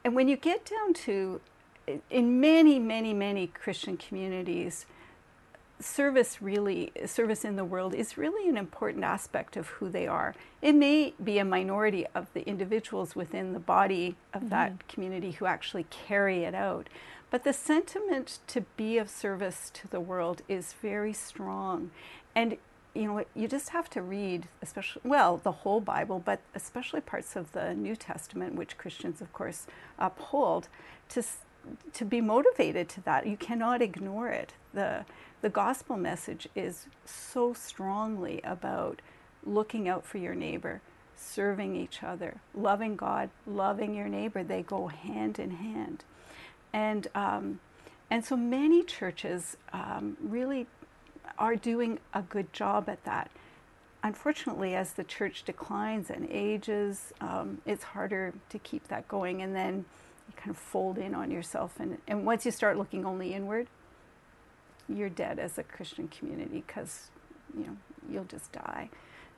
and 0.05 0.15
when 0.15 0.29
you 0.29 0.37
get 0.37 0.65
down 0.65 0.95
to 0.95 1.41
in 2.11 2.41
many 2.41 2.79
many 2.79 3.13
many 3.15 3.47
Christian 3.49 3.97
communities 3.97 4.87
service 5.83 6.41
really 6.41 6.93
service 7.07 7.45
in 7.45 7.57
the 7.57 7.65
world 7.65 7.95
is 7.95 8.17
really 8.17 8.49
an 8.49 8.57
important 8.57 9.05
aspect 9.05 9.57
of 9.57 9.69
who 9.69 9.89
they 9.89 10.07
are. 10.07 10.35
It 10.61 10.75
may 10.75 11.15
be 11.23 11.39
a 11.39 11.45
minority 11.45 12.07
of 12.15 12.33
the 12.35 12.47
individuals 12.47 13.17
within 13.17 13.53
the 13.53 13.59
body 13.59 14.17
of 14.33 14.43
mm-hmm. 14.43 14.51
that 14.51 14.89
community 14.89 15.33
who 15.33 15.47
actually 15.47 15.87
carry 15.91 16.45
it 16.45 16.55
out. 16.55 16.89
But 17.31 17.45
the 17.45 17.53
sentiment 17.53 18.39
to 18.49 18.63
be 18.77 18.99
of 18.99 19.09
service 19.09 19.71
to 19.75 19.89
the 19.89 20.01
world 20.01 20.43
is 20.49 20.75
very 20.75 21.13
strong. 21.13 21.91
And 22.35 22.57
you 22.95 23.07
know 23.07 23.25
you 23.35 23.49
just 23.49 23.71
have 23.71 23.89
to 23.89 24.03
read 24.03 24.49
especially 24.61 25.01
well 25.03 25.39
the 25.39 25.51
whole 25.51 25.81
bible 25.81 26.23
but 26.23 26.41
especially 26.55 27.01
parts 27.01 27.37
of 27.37 27.51
the 27.53 27.73
new 27.73 27.97
testament 27.97 28.55
which 28.55 28.77
christians 28.77 29.23
of 29.23 29.33
course 29.33 29.67
uphold 29.99 30.69
to 31.09 31.23
to 31.93 32.05
be 32.05 32.21
motivated 32.21 32.89
to 32.91 33.01
that. 33.03 33.27
You 33.27 33.37
cannot 33.37 33.83
ignore 33.83 34.29
it. 34.29 34.55
The 34.75 35.05
the 35.43 35.51
gospel 35.51 35.97
message 35.97 36.49
is 36.55 36.87
so 37.05 37.53
strongly 37.53 38.41
about 38.45 39.03
looking 39.45 39.89
out 39.89 40.07
for 40.07 40.19
your 40.19 40.37
neighbor, 40.37 40.81
serving 41.17 41.75
each 41.75 42.03
other, 42.03 42.37
loving 42.55 42.95
God, 42.95 43.29
loving 43.45 43.93
your 43.95 44.09
neighbor. 44.09 44.45
They 44.45 44.63
go 44.63 44.87
hand 44.87 45.41
in 45.41 45.51
hand. 45.51 46.05
And, 46.73 47.09
um, 47.17 47.59
and 48.09 48.25
so 48.25 48.37
many 48.37 48.85
churches 48.85 49.57
um, 49.73 50.17
really 50.23 50.69
are 51.39 51.57
doing 51.57 51.99
a 52.15 52.23
good 52.23 52.53
job 52.53 52.89
at 52.89 53.05
that. 53.05 53.29
Unfortunately, 54.05 54.77
as 54.77 54.93
the 54.93 55.05
church 55.05 55.43
declines 55.43 56.09
and 56.09 56.29
ages, 56.31 57.13
um, 57.21 57.61
it's 57.67 57.83
harder 57.83 58.33
to 58.49 58.59
keep 58.61 58.87
that 58.89 59.09
going. 59.09 59.43
And 59.43 59.57
then 59.57 59.85
you 60.29 60.35
kind 60.37 60.51
of 60.51 60.57
fold 60.57 60.99
in 60.99 61.17
on 61.17 61.33
yourself. 61.33 61.81
And, 61.81 61.99
and 62.07 62.25
once 62.25 62.47
you 62.47 62.53
start 62.53 62.79
looking 62.79 63.05
only 63.05 63.35
inward, 63.35 63.67
you're 64.89 65.09
dead 65.09 65.39
as 65.39 65.59
a 65.59 65.63
Christian 65.63 66.09
community 66.09 66.63
because 66.67 67.09
you 67.57 67.65
know 67.65 67.77
you'll 68.11 68.25
just 68.25 68.53
die. 68.53 68.89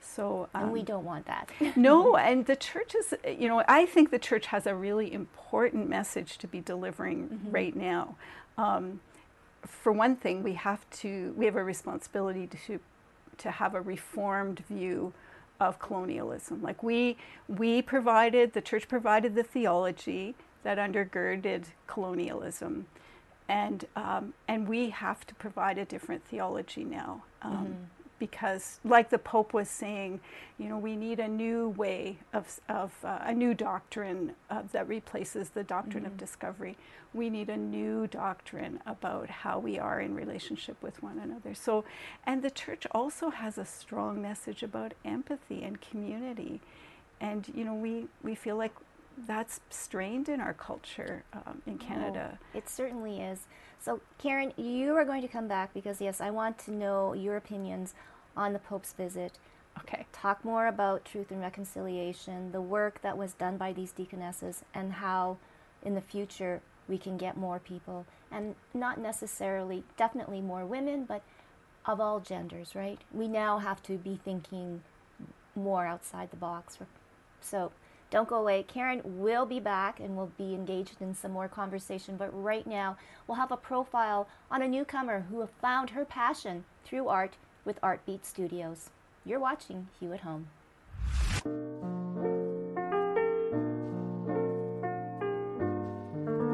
So 0.00 0.48
um, 0.54 0.64
and 0.64 0.72
we 0.72 0.82
don't 0.82 1.04
want 1.04 1.26
that. 1.26 1.50
no, 1.76 2.16
and 2.16 2.44
the 2.46 2.56
church 2.56 2.94
is 2.94 3.14
you 3.38 3.48
know 3.48 3.62
I 3.68 3.86
think 3.86 4.10
the 4.10 4.18
church 4.18 4.46
has 4.46 4.66
a 4.66 4.74
really 4.74 5.12
important 5.12 5.88
message 5.88 6.38
to 6.38 6.46
be 6.46 6.60
delivering 6.60 7.28
mm-hmm. 7.28 7.50
right 7.50 7.76
now. 7.76 8.16
Um, 8.58 9.00
for 9.62 9.92
one 9.92 10.16
thing, 10.16 10.42
we 10.42 10.54
have 10.54 10.88
to 10.90 11.34
we 11.36 11.46
have 11.46 11.56
a 11.56 11.64
responsibility 11.64 12.46
to 12.46 12.80
to 13.38 13.50
have 13.50 13.74
a 13.74 13.80
reformed 13.80 14.64
view 14.68 15.12
of 15.60 15.78
colonialism. 15.78 16.62
Like 16.62 16.82
we 16.82 17.16
we 17.48 17.82
provided 17.82 18.52
the 18.52 18.60
church 18.60 18.88
provided 18.88 19.34
the 19.34 19.42
theology 19.42 20.34
that 20.62 20.78
undergirded 20.78 21.66
colonialism 21.86 22.86
and 23.48 23.86
um, 23.96 24.32
and 24.48 24.68
we 24.68 24.90
have 24.90 25.26
to 25.26 25.34
provide 25.34 25.78
a 25.78 25.84
different 25.84 26.24
theology 26.24 26.84
now 26.84 27.22
um, 27.42 27.52
mm-hmm. 27.52 27.72
because 28.18 28.80
like 28.84 29.10
the 29.10 29.18
pope 29.18 29.52
was 29.52 29.68
saying 29.68 30.20
you 30.58 30.68
know 30.68 30.78
we 30.78 30.96
need 30.96 31.20
a 31.20 31.28
new 31.28 31.68
way 31.70 32.18
of, 32.32 32.60
of 32.68 32.92
uh, 33.04 33.18
a 33.22 33.34
new 33.34 33.52
doctrine 33.54 34.32
that 34.72 34.88
replaces 34.88 35.50
the 35.50 35.62
doctrine 35.62 36.04
mm-hmm. 36.04 36.12
of 36.12 36.18
discovery 36.18 36.76
we 37.12 37.30
need 37.30 37.48
a 37.48 37.56
new 37.56 38.06
doctrine 38.06 38.80
about 38.86 39.28
how 39.28 39.58
we 39.58 39.78
are 39.78 40.00
in 40.00 40.14
relationship 40.14 40.82
with 40.82 41.02
one 41.02 41.18
another 41.18 41.54
so 41.54 41.84
and 42.26 42.42
the 42.42 42.50
church 42.50 42.86
also 42.92 43.30
has 43.30 43.58
a 43.58 43.64
strong 43.64 44.22
message 44.22 44.62
about 44.62 44.94
empathy 45.04 45.62
and 45.62 45.80
community 45.80 46.60
and 47.20 47.52
you 47.54 47.64
know 47.64 47.74
we 47.74 48.06
we 48.22 48.34
feel 48.34 48.56
like 48.56 48.72
that's 49.26 49.60
strained 49.70 50.28
in 50.28 50.40
our 50.40 50.54
culture 50.54 51.24
um, 51.32 51.62
in 51.66 51.78
Canada. 51.78 52.38
Oh, 52.40 52.58
it 52.58 52.68
certainly 52.68 53.20
is. 53.20 53.46
So, 53.78 54.00
Caryn, 54.22 54.52
you 54.56 54.96
are 54.96 55.04
going 55.04 55.22
to 55.22 55.28
come 55.28 55.48
back 55.48 55.74
because, 55.74 56.00
yes, 56.00 56.20
I 56.20 56.30
want 56.30 56.58
to 56.60 56.70
know 56.72 57.12
your 57.12 57.36
opinions 57.36 57.94
on 58.36 58.52
the 58.52 58.58
Pope's 58.58 58.92
visit. 58.92 59.38
Okay. 59.78 60.06
Talk 60.12 60.44
more 60.44 60.66
about 60.66 61.04
truth 61.04 61.30
and 61.30 61.40
reconciliation, 61.40 62.52
the 62.52 62.60
work 62.60 63.02
that 63.02 63.18
was 63.18 63.32
done 63.34 63.56
by 63.56 63.72
these 63.72 63.92
deaconesses, 63.92 64.64
and 64.72 64.94
how 64.94 65.36
in 65.82 65.94
the 65.94 66.00
future 66.00 66.60
we 66.88 66.98
can 66.98 67.16
get 67.16 67.36
more 67.36 67.58
people, 67.58 68.06
and 68.30 68.54
not 68.72 68.98
necessarily, 68.98 69.84
definitely 69.96 70.40
more 70.40 70.64
women, 70.64 71.04
but 71.04 71.22
of 71.86 72.00
all 72.00 72.20
genders, 72.20 72.74
right? 72.74 72.98
We 73.12 73.28
now 73.28 73.58
have 73.58 73.82
to 73.84 73.98
be 73.98 74.18
thinking 74.24 74.82
more 75.54 75.86
outside 75.86 76.30
the 76.30 76.36
box. 76.36 76.78
So, 77.40 77.72
don't 78.14 78.28
go 78.28 78.36
away. 78.36 78.64
Caryn 78.72 79.02
will 79.04 79.44
be 79.44 79.58
back 79.58 79.98
and 79.98 80.16
we'll 80.16 80.30
be 80.38 80.54
engaged 80.54 81.02
in 81.02 81.16
some 81.16 81.32
more 81.32 81.48
conversation. 81.48 82.16
But 82.16 82.30
right 82.32 82.64
now, 82.64 82.96
we'll 83.26 83.38
have 83.38 83.50
a 83.50 83.56
profile 83.56 84.28
on 84.52 84.62
a 84.62 84.68
newcomer 84.68 85.26
who 85.28 85.44
found 85.60 85.90
her 85.90 86.04
passion 86.04 86.64
through 86.84 87.08
art 87.08 87.34
with 87.64 87.80
Artbeat 87.80 88.24
Studios. 88.24 88.90
You're 89.24 89.40
watching 89.40 89.88
Hue 89.98 90.12
at 90.12 90.20
Home. 90.20 90.46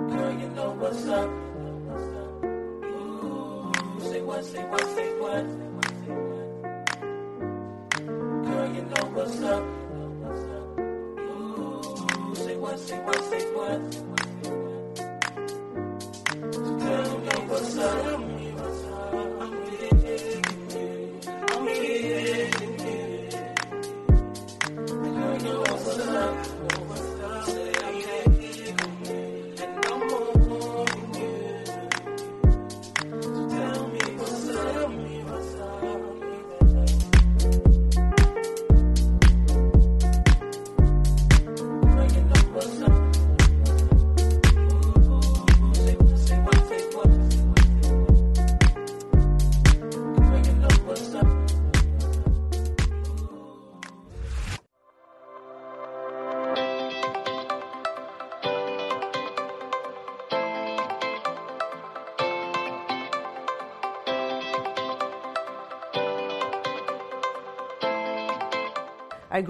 Girl, 0.08 0.32
you 0.40 0.48
know 0.48 0.72
what's 0.78 1.06
up. 1.08 1.30
What's 9.12 9.42
up. 9.42 9.79
I'm 17.82 18.29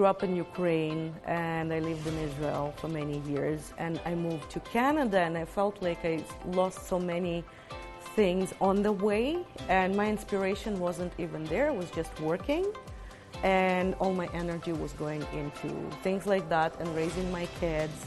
grew 0.01 0.09
up 0.09 0.23
in 0.23 0.35
Ukraine 0.35 1.15
and 1.27 1.71
I 1.75 1.79
lived 1.79 2.07
in 2.07 2.17
Israel 2.29 2.73
for 2.79 2.89
many 2.89 3.19
years. 3.33 3.75
And 3.77 4.01
I 4.07 4.15
moved 4.15 4.49
to 4.55 4.61
Canada 4.61 5.19
and 5.19 5.37
I 5.37 5.45
felt 5.45 5.75
like 5.83 6.03
I 6.07 6.25
lost 6.61 6.89
so 6.89 6.99
many 6.99 7.45
things 8.17 8.55
on 8.63 8.77
the 8.83 8.93
way. 8.93 9.27
And 9.69 9.95
my 9.95 10.09
inspiration 10.09 10.73
wasn't 10.87 11.13
even 11.19 11.45
there, 11.53 11.67
it 11.73 11.77
was 11.83 11.91
just 11.91 12.19
working. 12.31 12.65
And 13.43 13.95
all 14.01 14.15
my 14.15 14.29
energy 14.43 14.73
was 14.73 14.93
going 15.05 15.23
into 15.41 15.69
things 16.07 16.25
like 16.25 16.49
that 16.49 16.71
and 16.81 16.89
raising 16.97 17.31
my 17.31 17.47
kids. 17.61 17.99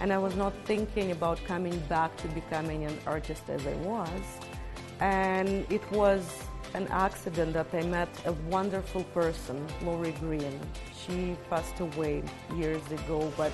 And 0.00 0.12
I 0.12 0.18
was 0.18 0.36
not 0.36 0.52
thinking 0.70 1.10
about 1.10 1.38
coming 1.52 1.76
back 1.94 2.16
to 2.22 2.28
becoming 2.40 2.84
an 2.84 2.96
artist 3.06 3.42
as 3.48 3.66
I 3.66 3.76
was. 3.92 4.22
And 5.00 5.66
it 5.68 5.84
was 5.90 6.22
an 6.74 6.88
accident 6.88 7.52
that 7.54 7.68
I 7.72 7.82
met 7.82 8.08
a 8.26 8.32
wonderful 8.50 9.04
person, 9.14 9.64
Lori 9.82 10.12
Green. 10.20 10.60
She 11.06 11.36
passed 11.48 11.78
away 11.80 12.22
years 12.56 12.82
ago, 12.90 13.32
but 13.36 13.52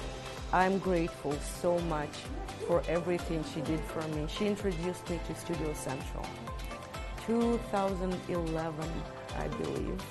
I'm 0.52 0.78
grateful 0.78 1.34
so 1.60 1.78
much 1.80 2.14
for 2.66 2.82
everything 2.88 3.44
she 3.54 3.60
did 3.60 3.80
for 3.80 4.02
me. 4.08 4.26
She 4.28 4.46
introduced 4.46 5.08
me 5.10 5.20
to 5.26 5.34
Studio 5.34 5.72
Central. 5.74 6.26
2011, 7.26 8.74
I 9.38 9.48
believe. 9.48 10.02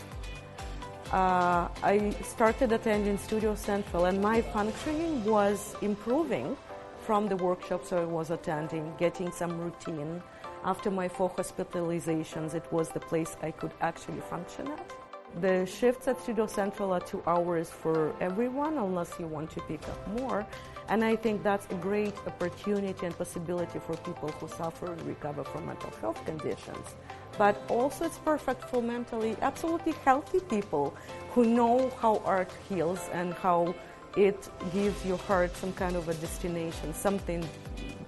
Uh, 1.11 1.67
I 1.81 2.15
started 2.21 2.71
attending 2.71 3.17
Studio 3.17 3.55
Central, 3.55 4.05
and 4.05 4.21
my 4.21 4.41
functioning 4.41 5.25
was 5.25 5.75
improving 5.81 6.55
from 7.01 7.27
the 7.27 7.35
workshops 7.37 7.91
I 7.91 8.03
was 8.03 8.29
attending, 8.29 8.93
getting 8.99 9.31
some 9.31 9.59
routine. 9.59 10.21
After 10.63 10.91
my 10.91 11.07
four 11.07 11.29
hospitalizations, 11.29 12.53
it 12.53 12.65
was 12.71 12.89
the 12.89 12.99
place 12.99 13.37
I 13.41 13.51
could 13.51 13.71
actually 13.79 14.19
function 14.21 14.67
at. 14.67 14.93
The 15.41 15.65
shifts 15.65 16.07
at 16.07 16.19
Studio 16.21 16.47
Central 16.47 16.91
are 16.91 16.99
two 16.99 17.23
hours 17.27 17.69
for 17.69 18.15
everyone, 18.19 18.77
unless 18.77 19.13
you 19.19 19.27
want 19.27 19.51
to 19.51 19.61
pick 19.61 19.81
up 19.87 20.07
more. 20.19 20.45
And 20.89 21.03
I 21.03 21.15
think 21.15 21.43
that's 21.43 21.67
a 21.67 21.75
great 21.75 22.15
opportunity 22.25 23.05
and 23.05 23.15
possibility 23.17 23.79
for 23.79 23.95
people 23.97 24.29
who 24.29 24.47
suffer 24.47 24.91
and 24.91 25.01
recover 25.03 25.43
from 25.43 25.67
mental 25.67 25.91
health 26.01 26.23
conditions. 26.25 26.95
But 27.37 27.61
also, 27.69 28.05
it's 28.05 28.17
perfect 28.17 28.65
for 28.65 28.81
mentally 28.81 29.37
absolutely 29.41 29.93
healthy 30.03 30.39
people 30.41 30.93
who 31.31 31.45
know 31.45 31.89
how 32.01 32.21
art 32.25 32.51
heals 32.67 33.07
and 33.13 33.33
how 33.35 33.75
it 34.17 34.49
gives 34.73 35.05
your 35.05 35.19
heart 35.19 35.55
some 35.55 35.71
kind 35.73 35.95
of 35.95 36.09
a 36.09 36.15
destination, 36.15 36.93
something 36.93 37.47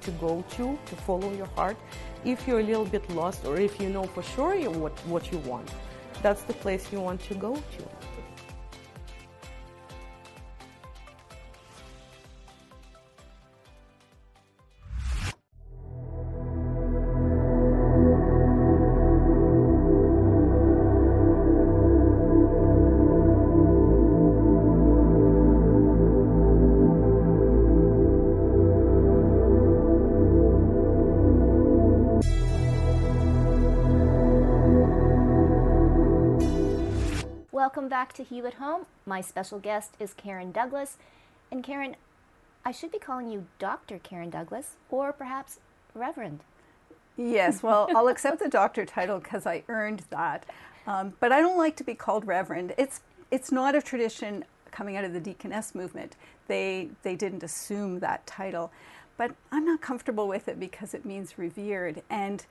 to 0.01 0.11
go 0.11 0.43
to, 0.51 0.77
to 0.85 0.95
follow 0.95 1.31
your 1.33 1.47
heart. 1.55 1.77
If 2.25 2.47
you're 2.47 2.59
a 2.59 2.63
little 2.63 2.85
bit 2.85 3.09
lost, 3.11 3.45
or 3.45 3.59
if 3.59 3.79
you 3.81 3.89
know 3.89 4.03
for 4.03 4.23
sure 4.23 4.55
what, 4.69 4.93
what 5.07 5.31
you 5.31 5.37
want, 5.39 5.69
that's 6.21 6.43
the 6.43 6.53
place 6.53 6.91
you 6.91 6.99
want 6.99 7.21
to 7.21 7.35
go 7.35 7.55
to. 7.55 8.10
Welcome 37.73 37.87
back 37.87 38.11
to 38.15 38.23
Hue 38.25 38.45
at 38.47 38.55
Home. 38.55 38.85
My 39.05 39.21
special 39.21 39.57
guest 39.57 39.93
is 39.97 40.13
Caryn 40.13 40.51
Douglas. 40.51 40.97
And 41.49 41.63
Caryn, 41.63 41.95
I 42.65 42.73
should 42.73 42.91
be 42.91 42.99
calling 42.99 43.31
you 43.31 43.47
Dr. 43.59 43.97
Caryn 43.97 44.29
Douglas 44.29 44.75
or 44.89 45.13
perhaps 45.13 45.61
Reverend. 45.95 46.41
Yes, 47.15 47.63
well, 47.63 47.87
I'll 47.95 48.07
accept 48.09 48.39
the 48.39 48.49
doctor 48.49 48.85
title 48.85 49.19
because 49.19 49.45
I 49.45 49.63
earned 49.69 50.03
that. 50.09 50.45
Um, 50.85 51.13
but 51.21 51.31
I 51.31 51.39
don't 51.39 51.57
like 51.57 51.77
to 51.77 51.85
be 51.85 51.95
called 51.95 52.27
Reverend. 52.27 52.73
It's, 52.77 52.99
it's 53.31 53.53
not 53.53 53.73
a 53.73 53.81
tradition 53.81 54.43
coming 54.71 54.97
out 54.97 55.05
of 55.05 55.13
the 55.13 55.21
deaconess 55.21 55.73
movement. 55.73 56.17
They, 56.49 56.89
they 57.03 57.15
didn't 57.15 57.41
assume 57.41 58.01
that 58.01 58.27
title. 58.27 58.69
But 59.15 59.33
I'm 59.49 59.63
not 59.63 59.79
comfortable 59.79 60.27
with 60.27 60.49
it 60.49 60.59
because 60.59 60.93
it 60.93 61.05
means 61.05 61.37
revered. 61.37 62.01
And 62.09 62.45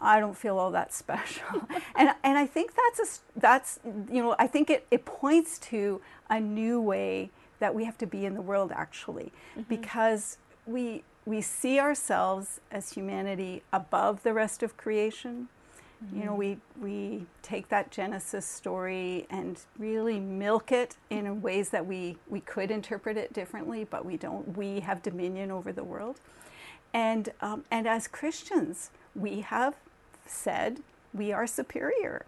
I 0.00 0.20
don't 0.20 0.36
feel 0.36 0.58
all 0.58 0.70
that 0.72 0.92
special. 0.92 1.66
and, 1.96 2.14
and 2.22 2.38
I 2.38 2.46
think 2.46 2.72
that's, 2.74 3.00
a, 3.00 3.40
that's, 3.40 3.80
you 4.10 4.22
know, 4.22 4.36
I 4.38 4.46
think 4.46 4.70
it, 4.70 4.86
it 4.90 5.04
points 5.04 5.58
to 5.58 6.00
a 6.30 6.40
new 6.40 6.80
way 6.80 7.30
that 7.58 7.74
we 7.74 7.84
have 7.84 7.98
to 7.98 8.06
be 8.06 8.24
in 8.24 8.34
the 8.34 8.42
world 8.42 8.72
actually, 8.74 9.32
because 9.68 10.38
we, 10.66 11.02
we 11.26 11.40
see 11.40 11.80
ourselves 11.80 12.60
as 12.70 12.92
humanity 12.92 13.62
above 13.72 14.22
the 14.22 14.32
rest 14.32 14.62
of 14.62 14.76
creation. 14.76 15.48
You 16.14 16.26
know, 16.26 16.34
we, 16.34 16.58
we 16.80 17.26
take 17.42 17.68
that 17.70 17.90
Genesis 17.90 18.46
story 18.46 19.26
and 19.30 19.60
really 19.80 20.20
milk 20.20 20.70
it 20.70 20.96
in 21.10 21.42
ways 21.42 21.70
that 21.70 21.84
we, 21.84 22.16
we 22.28 22.38
could 22.40 22.70
interpret 22.70 23.16
it 23.16 23.32
differently, 23.32 23.82
but 23.82 24.04
we 24.04 24.16
don't. 24.16 24.56
We 24.56 24.78
have 24.78 25.02
dominion 25.02 25.50
over 25.50 25.72
the 25.72 25.82
world. 25.82 26.20
And, 26.94 27.30
um, 27.40 27.64
and 27.72 27.88
as 27.88 28.06
Christians, 28.06 28.90
we 29.16 29.40
have 29.40 29.74
said 30.30 30.80
we 31.14 31.32
are 31.32 31.46
superior, 31.46 32.26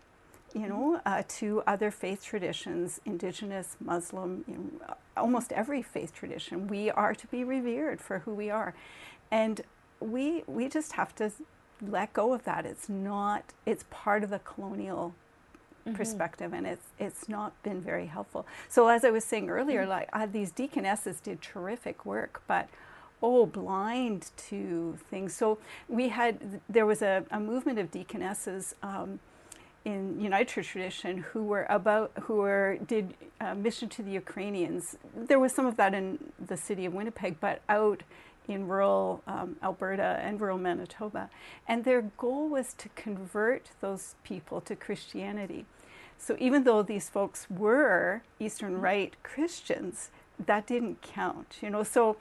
you 0.55 0.69
know, 0.69 1.01
uh, 1.07 1.23
to 1.29 1.63
other 1.67 1.91
faith 1.91 2.25
traditions, 2.25 3.01
indigenous, 3.05 3.77
Muslim, 3.81 4.45
you 4.49 4.55
know, 4.55 4.95
almost 5.17 5.53
every 5.53 5.83
faith 5.83 6.15
tradition. 6.15 6.67
We 6.67 6.91
are 6.91 7.15
to 7.15 7.27
be 7.29 7.45
revered 7.45 8.01
for 8.01 8.21
who 8.21 8.35
we 8.35 8.51
are. 8.51 8.75
And 9.31 9.61
we, 10.01 10.45
we 10.47 10.69
just 10.69 10.93
have 10.93 11.15
to 11.17 11.31
let 11.81 12.13
go 12.13 12.33
of 12.33 12.45
that. 12.45 12.67
It's 12.67 12.89
not, 12.89 13.45
it's 13.67 13.85
part 13.91 14.25
of 14.25 14.31
the 14.31 14.41
colonial 14.41 15.15
perspective 15.95 16.53
and 16.53 16.67
it's 16.67 16.87
it's 16.99 17.29
not 17.29 17.61
been 17.63 17.81
very 17.81 18.07
helpful 18.07 18.47
so 18.69 18.89
as 18.89 19.05
i 19.05 19.11
was 19.11 19.25
saying 19.25 19.49
earlier 19.49 19.87
like 19.87 20.09
uh, 20.13 20.27
these 20.27 20.53
deaconesses 20.53 21.21
did 21.21 21.41
terrific 21.41 22.05
work 22.05 22.43
but 22.47 22.69
oh 23.23 23.47
blind 23.47 24.31
to 24.37 24.99
things 25.11 25.35
so 25.35 25.59
we 25.89 26.09
had 26.09 26.61
there 26.69 26.87
was 26.87 27.03
a, 27.03 27.25
a 27.31 27.41
movement 27.41 27.79
of 27.79 27.91
deaconesses 27.91 28.75
um, 28.83 29.19
in 29.85 30.21
United 30.21 30.49
Church 30.49 30.69
tradition 30.69 31.19
who 31.19 31.43
were 31.43 31.67
about 31.69 32.13
who 32.23 32.37
were 32.37 32.79
did 32.87 33.15
uh, 33.41 33.55
mission 33.55 33.89
to 33.89 34.03
the 34.03 34.11
Ukrainians. 34.11 34.97
There 35.17 35.39
was 35.39 35.53
some 35.55 35.67
of 35.67 35.77
that 35.77 35.95
in 35.95 36.33
the 36.45 36.57
city 36.57 36.85
of 36.85 36.93
Winnipeg, 36.93 37.37
but 37.41 37.63
out 37.69 38.03
in 38.47 38.67
rural 38.67 39.23
um, 39.27 39.57
Alberta 39.63 40.21
and 40.23 40.41
rural 40.41 40.59
Manitoba, 40.59 41.31
and 41.67 41.85
their 41.85 42.03
goal 42.03 42.49
was 42.49 42.75
to 42.75 42.89
convert 42.91 43.71
those 43.81 44.17
people 44.25 44.61
to 44.63 44.77
Christianity. 44.77 45.65
So 46.19 46.37
even 46.39 46.65
though 46.65 46.83
these 46.83 47.09
folks 47.09 47.49
were 47.49 48.23
Eastern 48.39 48.81
Rite 48.81 49.15
Christians, 49.23 50.11
that 50.45 50.67
didn't 50.67 51.01
count. 51.01 51.57
You 51.63 51.71
know, 51.71 51.83
so 51.83 52.19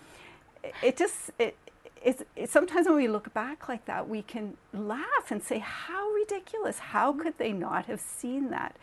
it 0.84 0.98
just 0.98 1.32
it 1.40 1.56
it's, 2.04 2.24
it's 2.36 2.52
sometimes 2.52 2.88
when 2.88 2.96
we 2.96 3.08
look 3.08 3.34
back 3.34 3.68
like 3.68 3.86
that, 3.86 4.08
we 4.08 4.22
can 4.22 4.56
laugh 4.74 5.32
and 5.32 5.44
say, 5.44 5.60
"How 5.60 6.10
ridiculous! 6.12 6.80
How 6.80 7.14
could 7.14 7.38
they 7.38 7.52
not 7.52 7.86
have 7.86 8.00
seen 8.00 8.50
that?" 8.52 8.76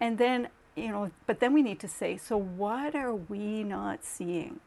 And 0.00 0.18
then, 0.18 0.48
you 0.74 0.88
know, 0.88 1.10
but 1.26 1.40
then 1.40 1.52
we 1.52 1.62
need 1.62 1.80
to 1.80 1.88
say, 1.88 2.16
"So 2.16 2.36
what 2.36 2.94
are 2.94 3.14
we 3.14 3.62
not 3.62 4.04
seeing? 4.04 4.60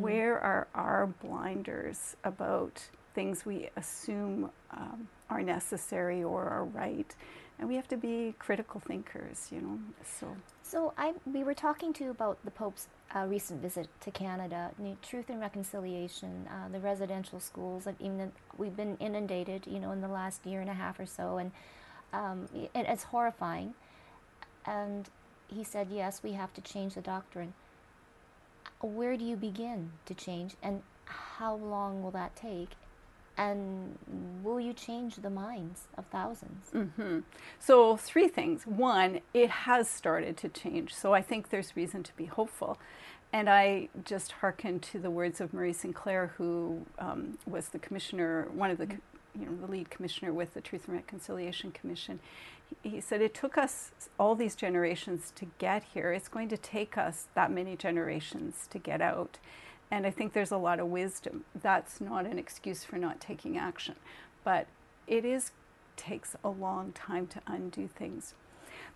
Where 0.00 0.40
are 0.40 0.66
our 0.74 1.06
blinders 1.06 2.16
about 2.24 2.88
things 3.14 3.46
we 3.46 3.68
assume 3.76 4.50
um, 4.72 5.08
are 5.30 5.42
necessary 5.42 6.24
or 6.24 6.44
are 6.44 6.64
right?" 6.64 7.14
And 7.58 7.68
we 7.68 7.76
have 7.76 7.88
to 7.88 7.96
be 7.96 8.34
critical 8.38 8.80
thinkers, 8.80 9.48
you 9.52 9.60
know. 9.60 9.78
So 10.04 10.36
So 10.68 10.92
I 10.98 11.14
we 11.24 11.44
were 11.44 11.54
talking 11.54 11.92
to 11.92 12.02
you 12.02 12.10
about 12.10 12.44
the 12.44 12.50
Pope's 12.50 12.88
uh, 13.14 13.24
recent 13.28 13.62
visit 13.62 13.86
to 14.00 14.10
Canada, 14.10 14.72
you 14.82 14.96
Truth 15.00 15.30
and 15.30 15.40
Reconciliation, 15.40 16.48
uh, 16.50 16.68
the 16.72 16.80
residential 16.80 17.38
schools. 17.38 17.86
Like 17.86 17.94
even 18.00 18.32
we've 18.58 18.76
been 18.76 18.96
inundated, 18.98 19.68
you 19.68 19.78
know, 19.78 19.92
in 19.92 20.00
the 20.00 20.08
last 20.08 20.44
year 20.44 20.60
and 20.60 20.68
a 20.68 20.74
half 20.74 20.98
or 20.98 21.06
so, 21.06 21.38
and 21.38 21.52
um, 22.12 22.48
it, 22.52 22.70
it's 22.74 23.04
horrifying. 23.04 23.74
And 24.64 25.08
he 25.46 25.62
said, 25.62 25.86
yes, 25.88 26.24
we 26.24 26.32
have 26.32 26.52
to 26.54 26.60
change 26.60 26.94
the 26.94 27.00
doctrine. 27.00 27.54
Where 28.80 29.16
do 29.16 29.24
you 29.24 29.36
begin 29.36 29.92
to 30.06 30.14
change, 30.14 30.56
and 30.64 30.82
how 31.04 31.54
long 31.54 32.02
will 32.02 32.10
that 32.10 32.34
take? 32.34 32.70
And 33.38 33.98
will 34.42 34.60
you 34.60 34.72
change 34.72 35.16
the 35.16 35.30
minds 35.30 35.82
of 35.98 36.10
1000s 36.10 36.92
hmm 36.92 37.20
So, 37.60 37.96
three 37.96 38.28
things. 38.28 38.66
One, 38.66 39.20
it 39.34 39.50
has 39.50 39.88
started 39.88 40.36
to 40.38 40.48
change. 40.48 40.94
So, 40.94 41.14
I 41.14 41.22
think 41.22 41.50
there's 41.50 41.76
reason 41.76 42.02
to 42.04 42.16
be 42.16 42.26
hopeful. 42.26 42.78
And 43.32 43.50
I 43.50 43.88
just 44.04 44.32
hearken 44.32 44.80
to 44.80 44.98
the 44.98 45.10
words 45.10 45.40
of 45.40 45.52
Murray 45.52 45.72
Sinclair, 45.72 46.32
who 46.38 46.86
um, 46.98 47.38
was 47.46 47.68
the 47.70 47.78
commissioner, 47.78 48.48
one 48.54 48.70
of 48.70 48.78
the, 48.78 48.88
you 49.38 49.46
know, 49.46 49.56
the 49.60 49.70
lead 49.70 49.90
commissioner 49.90 50.32
with 50.32 50.54
the 50.54 50.60
Truth 50.62 50.88
and 50.88 50.96
Reconciliation 50.96 51.72
Commission. 51.72 52.20
He, 52.82 52.90
he 52.90 53.00
said, 53.00 53.20
It 53.22 53.34
took 53.34 53.58
us 53.58 53.92
all 54.18 54.34
these 54.34 54.56
generations 54.56 55.32
to 55.36 55.46
get 55.58 55.84
here. 55.94 56.12
It's 56.12 56.28
going 56.28 56.48
to 56.50 56.56
take 56.56 56.96
us 56.96 57.26
that 57.34 57.50
many 57.52 57.76
generations 57.76 58.66
to 58.70 58.78
get 58.78 59.02
out. 59.02 59.38
And 59.90 60.06
I 60.06 60.10
think 60.10 60.32
there's 60.32 60.50
a 60.50 60.56
lot 60.56 60.80
of 60.80 60.88
wisdom. 60.88 61.44
That's 61.54 62.00
not 62.00 62.26
an 62.26 62.38
excuse 62.38 62.84
for 62.84 62.96
not 62.96 63.20
taking 63.20 63.56
action, 63.56 63.94
but 64.44 64.66
it 65.06 65.24
is 65.24 65.52
takes 65.96 66.36
a 66.44 66.48
long 66.48 66.92
time 66.92 67.26
to 67.28 67.40
undo 67.46 67.88
things. 67.88 68.34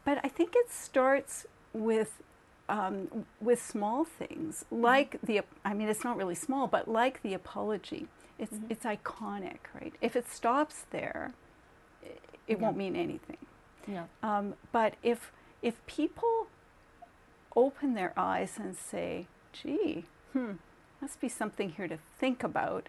But 0.04 0.20
I 0.22 0.28
think 0.28 0.52
it 0.54 0.70
starts 0.70 1.46
with 1.72 2.22
um, 2.68 3.26
with 3.40 3.60
small 3.62 4.04
things 4.04 4.64
like 4.70 5.18
the. 5.22 5.42
I 5.64 5.74
mean, 5.74 5.88
it's 5.88 6.04
not 6.04 6.16
really 6.16 6.34
small, 6.34 6.66
but 6.66 6.88
like 6.88 7.22
the 7.22 7.34
apology. 7.34 8.06
It's 8.38 8.56
it's 8.68 8.84
iconic, 8.84 9.58
right? 9.74 9.94
If 10.00 10.16
it 10.16 10.28
stops 10.28 10.86
there, 10.90 11.32
it 12.46 12.60
won't 12.60 12.76
mean 12.76 12.96
anything. 12.96 13.38
No. 13.86 14.08
Um, 14.22 14.54
but 14.72 14.94
if 15.02 15.32
if 15.62 15.84
people 15.86 16.46
open 17.56 17.94
their 17.94 18.12
eyes 18.16 18.58
and 18.58 18.76
say, 18.76 19.26
"Gee, 19.52 20.04
hmm, 20.32 20.52
must 21.00 21.20
be 21.20 21.28
something 21.28 21.70
here 21.70 21.88
to 21.88 21.98
think 22.18 22.42
about," 22.44 22.88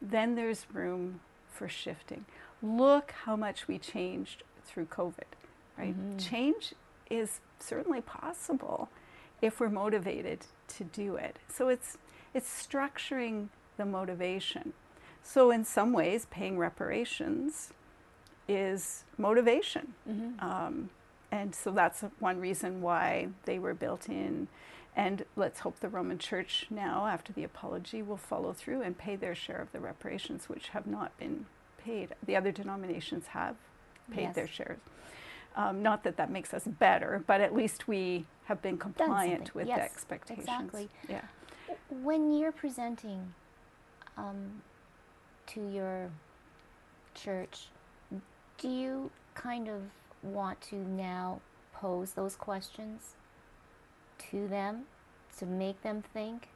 then 0.00 0.34
there's 0.34 0.66
room 0.72 1.20
for 1.50 1.68
shifting. 1.68 2.24
Look 2.62 3.12
how 3.24 3.36
much 3.36 3.68
we 3.68 3.78
changed 3.78 4.42
through 4.64 4.86
COVID, 4.86 5.34
right? 5.78 5.94
Change 6.18 6.74
is 7.10 7.40
certainly 7.58 8.00
possible 8.00 8.88
if 9.40 9.60
we're 9.60 9.68
motivated 9.68 10.46
to 10.68 10.84
do 10.84 11.16
it. 11.16 11.38
So 11.48 11.68
it's 11.68 11.98
it's 12.34 12.48
structuring 12.48 13.48
the 13.76 13.84
motivation. 13.84 14.72
So 15.22 15.50
in 15.50 15.64
some 15.64 15.92
ways, 15.92 16.26
paying 16.30 16.58
reparations 16.58 17.72
is 18.48 19.04
motivation. 19.18 19.94
Um, 20.40 20.90
and 21.30 21.54
so 21.54 21.70
that's 21.70 22.02
one 22.18 22.40
reason 22.40 22.82
why 22.82 23.28
they 23.44 23.58
were 23.58 23.74
built 23.74 24.08
in. 24.08 24.48
And 24.94 25.24
let's 25.36 25.60
hope 25.60 25.80
the 25.80 25.88
Roman 25.88 26.18
Church 26.18 26.66
now, 26.70 27.06
after 27.06 27.32
the 27.32 27.44
apology, 27.44 28.02
will 28.02 28.18
follow 28.18 28.52
through 28.52 28.82
and 28.82 28.96
pay 28.96 29.16
their 29.16 29.34
share 29.34 29.56
of 29.60 29.72
the 29.72 29.80
reparations, 29.80 30.48
which 30.48 30.68
have 30.68 30.86
not 30.86 31.16
been 31.18 31.46
paid. 31.78 32.14
The 32.24 32.36
other 32.36 32.52
denominations 32.52 33.28
have 33.28 33.56
paid 34.10 34.22
Yes. 34.24 34.34
their 34.34 34.48
shares. 34.48 34.80
Um, 35.56 35.82
not 35.82 36.02
that 36.04 36.16
that 36.16 36.30
makes 36.30 36.52
us 36.54 36.64
better, 36.64 37.22
but 37.26 37.40
at 37.40 37.54
least 37.54 37.88
we 37.88 38.26
have 38.44 38.60
been 38.60 38.76
compliant 38.78 39.54
with 39.54 39.66
Yes, 39.66 39.78
the 39.78 39.84
expectations. 39.84 40.46
exactly. 40.46 40.88
Yeah. 41.08 41.22
When 41.90 42.30
you're 42.32 42.52
presenting 42.52 43.34
um, 44.16 44.62
to 45.48 45.70
your 45.70 46.10
church, 47.14 47.68
do 48.58 48.68
you 48.68 49.10
kind 49.34 49.68
of 49.68 49.82
want 50.22 50.60
to 50.60 50.76
now 50.76 51.40
pose 51.72 52.12
those 52.12 52.36
questions 52.36 53.14
to 54.30 54.48
them 54.48 54.84
to 55.38 55.46
make 55.46 55.82
them 55.82 56.02
think, 56.12 56.48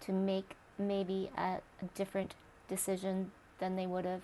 to 0.00 0.12
make 0.12 0.56
maybe 0.78 1.30
a, 1.36 1.58
a 1.80 1.84
different 1.94 2.34
decision 2.68 3.30
than 3.58 3.76
they 3.76 3.86
would 3.86 4.04
have 4.04 4.22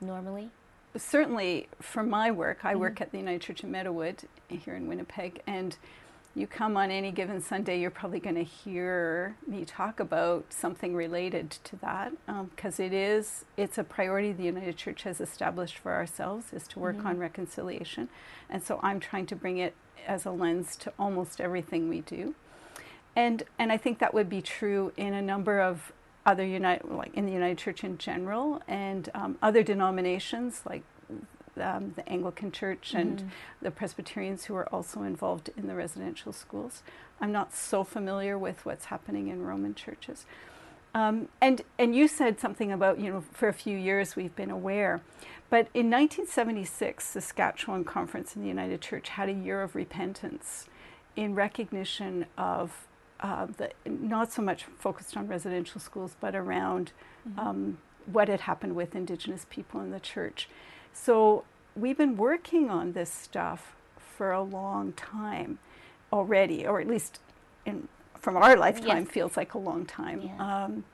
normally? 0.00 0.50
certainly 0.96 1.68
for 1.80 2.02
my 2.02 2.30
work, 2.30 2.64
I 2.64 2.72
mm-hmm. 2.72 2.80
work 2.80 3.00
at 3.00 3.12
the 3.12 3.18
United 3.18 3.40
Church 3.40 3.62
of 3.62 3.70
Meadowood 3.70 4.24
here 4.48 4.74
in 4.74 4.88
Winnipeg, 4.88 5.42
and 5.46 5.76
you 6.38 6.46
come 6.46 6.76
on 6.76 6.90
any 6.90 7.10
given 7.10 7.40
Sunday, 7.40 7.80
you're 7.80 7.90
probably 7.90 8.20
going 8.20 8.36
to 8.36 8.44
hear 8.44 9.36
me 9.46 9.64
talk 9.64 9.98
about 9.98 10.52
something 10.52 10.94
related 10.94 11.50
to 11.50 11.76
that 11.76 12.12
because 12.54 12.78
it 12.78 12.92
is 12.92 13.44
it's 13.56 13.76
a 13.76 13.84
priority 13.84 14.32
the 14.32 14.44
United 14.44 14.76
Church 14.76 15.02
has 15.02 15.20
established 15.20 15.78
for 15.78 15.92
ourselves 15.92 16.52
is 16.52 16.68
to 16.68 16.78
work 16.78 17.04
on 17.04 17.18
reconciliation, 17.18 18.08
and 18.48 18.62
so 18.62 18.78
I'm 18.82 19.00
trying 19.00 19.26
to 19.26 19.36
bring 19.36 19.58
it 19.58 19.74
as 20.06 20.24
a 20.24 20.30
lens 20.30 20.76
to 20.76 20.92
almost 20.98 21.40
everything 21.40 21.88
we 21.88 22.02
do, 22.02 22.34
and 23.16 23.42
and 23.58 23.72
I 23.72 23.76
think 23.76 23.98
that 23.98 24.14
would 24.14 24.28
be 24.28 24.40
true 24.40 24.92
in 24.96 25.14
a 25.14 25.22
number 25.22 25.60
of 25.60 25.92
other 26.24 26.44
United, 26.44 26.88
like 26.88 27.14
in 27.14 27.26
the 27.26 27.32
United 27.32 27.58
Church 27.58 27.82
in 27.82 27.98
general, 27.98 28.62
and 28.68 29.08
um, 29.14 29.38
other 29.42 29.62
denominations 29.62 30.62
like 30.64 30.82
um, 31.60 31.92
the 31.96 32.08
Anglican 32.08 32.52
Church 32.52 32.94
and 32.94 33.30
the 33.62 33.70
Presbyterians 33.70 34.44
who 34.44 34.54
are 34.54 34.68
also 34.72 35.02
involved 35.02 35.50
in 35.56 35.66
the 35.66 35.74
residential 35.74 36.32
schools. 36.32 36.82
I'm 37.20 37.32
not 37.32 37.54
so 37.54 37.84
familiar 37.84 38.38
with 38.38 38.64
what's 38.64 38.86
happening 38.86 39.28
in 39.28 39.42
Roman 39.44 39.74
churches. 39.74 40.26
Um, 40.94 41.28
and 41.40 41.62
and 41.78 41.94
you 41.94 42.08
said 42.08 42.40
something 42.40 42.72
about 42.72 42.98
you 42.98 43.10
know 43.12 43.24
for 43.32 43.48
a 43.48 43.52
few 43.52 43.76
years 43.76 44.16
we've 44.16 44.34
been 44.34 44.50
aware, 44.50 45.02
but 45.50 45.68
in 45.74 45.90
1976 45.90 47.04
Saskatchewan 47.04 47.84
Conference 47.84 48.34
in 48.34 48.42
the 48.42 48.48
United 48.48 48.80
Church 48.80 49.10
had 49.10 49.28
a 49.28 49.32
year 49.32 49.62
of 49.62 49.74
repentance, 49.74 50.66
in 51.14 51.34
recognition 51.34 52.26
of 52.38 52.86
uh, 53.20 53.46
the 53.58 53.70
not 53.84 54.32
so 54.32 54.40
much 54.40 54.64
focused 54.64 55.16
on 55.16 55.28
residential 55.28 55.80
schools 55.80 56.16
but 56.20 56.34
around 56.34 56.92
um, 57.36 57.78
what 58.06 58.28
had 58.28 58.42
happened 58.42 58.74
with 58.74 58.94
Indigenous 58.94 59.46
people 59.50 59.80
in 59.80 59.90
the 59.90 60.00
church. 60.00 60.48
So 61.02 61.44
we've 61.76 61.96
been 61.96 62.16
working 62.16 62.70
on 62.70 62.92
this 62.92 63.10
stuff 63.12 63.76
for 64.16 64.32
a 64.32 64.42
long 64.42 64.92
time 64.94 65.58
already, 66.12 66.66
or 66.66 66.80
at 66.80 66.88
least 66.88 67.20
in 67.64 67.88
from 68.16 68.36
our 68.36 68.56
lifetime 68.56 69.04
Yes. 69.04 69.08
feels 69.12 69.36
like 69.36 69.54
a 69.54 69.58
long 69.58 69.86
time. 69.86 70.20
Yeah. 70.22 70.64
Um, 70.64 70.84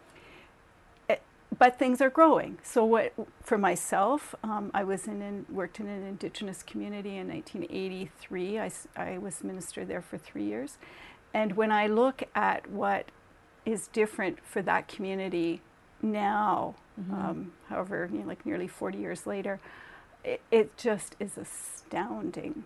it- 1.09 1.23
but 1.59 1.79
things 1.79 2.03
are 2.03 2.11
growing. 2.11 2.59
So 2.63 2.85
what 2.85 3.15
for 3.43 3.57
myself, 3.57 4.35
um, 4.45 4.71
I 4.75 4.85
was 4.85 5.09
in 5.09 5.23
an, 5.23 5.47
worked 5.49 5.81
in 5.81 5.87
an 5.89 6.03
Indigenous 6.07 6.63
community 6.63 7.17
in 7.17 7.29
1983. 7.29 8.59
I 8.59 9.17
was 9.19 9.43
minister 9.43 9.87
there 9.87 10.03
for 10.03 10.19
three 10.19 10.45
years, 10.45 10.77
and 11.33 11.57
when 11.57 11.73
I 11.73 11.87
look 11.87 12.25
at 12.35 12.69
what 12.69 13.11
is 13.65 13.89
different 13.89 14.45
for 14.45 14.61
that 14.63 14.87
community 14.87 15.63
now, 16.03 16.75
um, 17.11 17.53
however, 17.71 18.09
you 18.13 18.19
know, 18.19 18.27
like 18.27 18.45
nearly 18.45 18.69
40 18.69 18.99
years 18.99 19.27
later, 19.27 19.59
it, 20.25 20.41
it 20.51 20.77
just 20.77 21.17
is 21.21 21.37
astounding. 21.39 22.65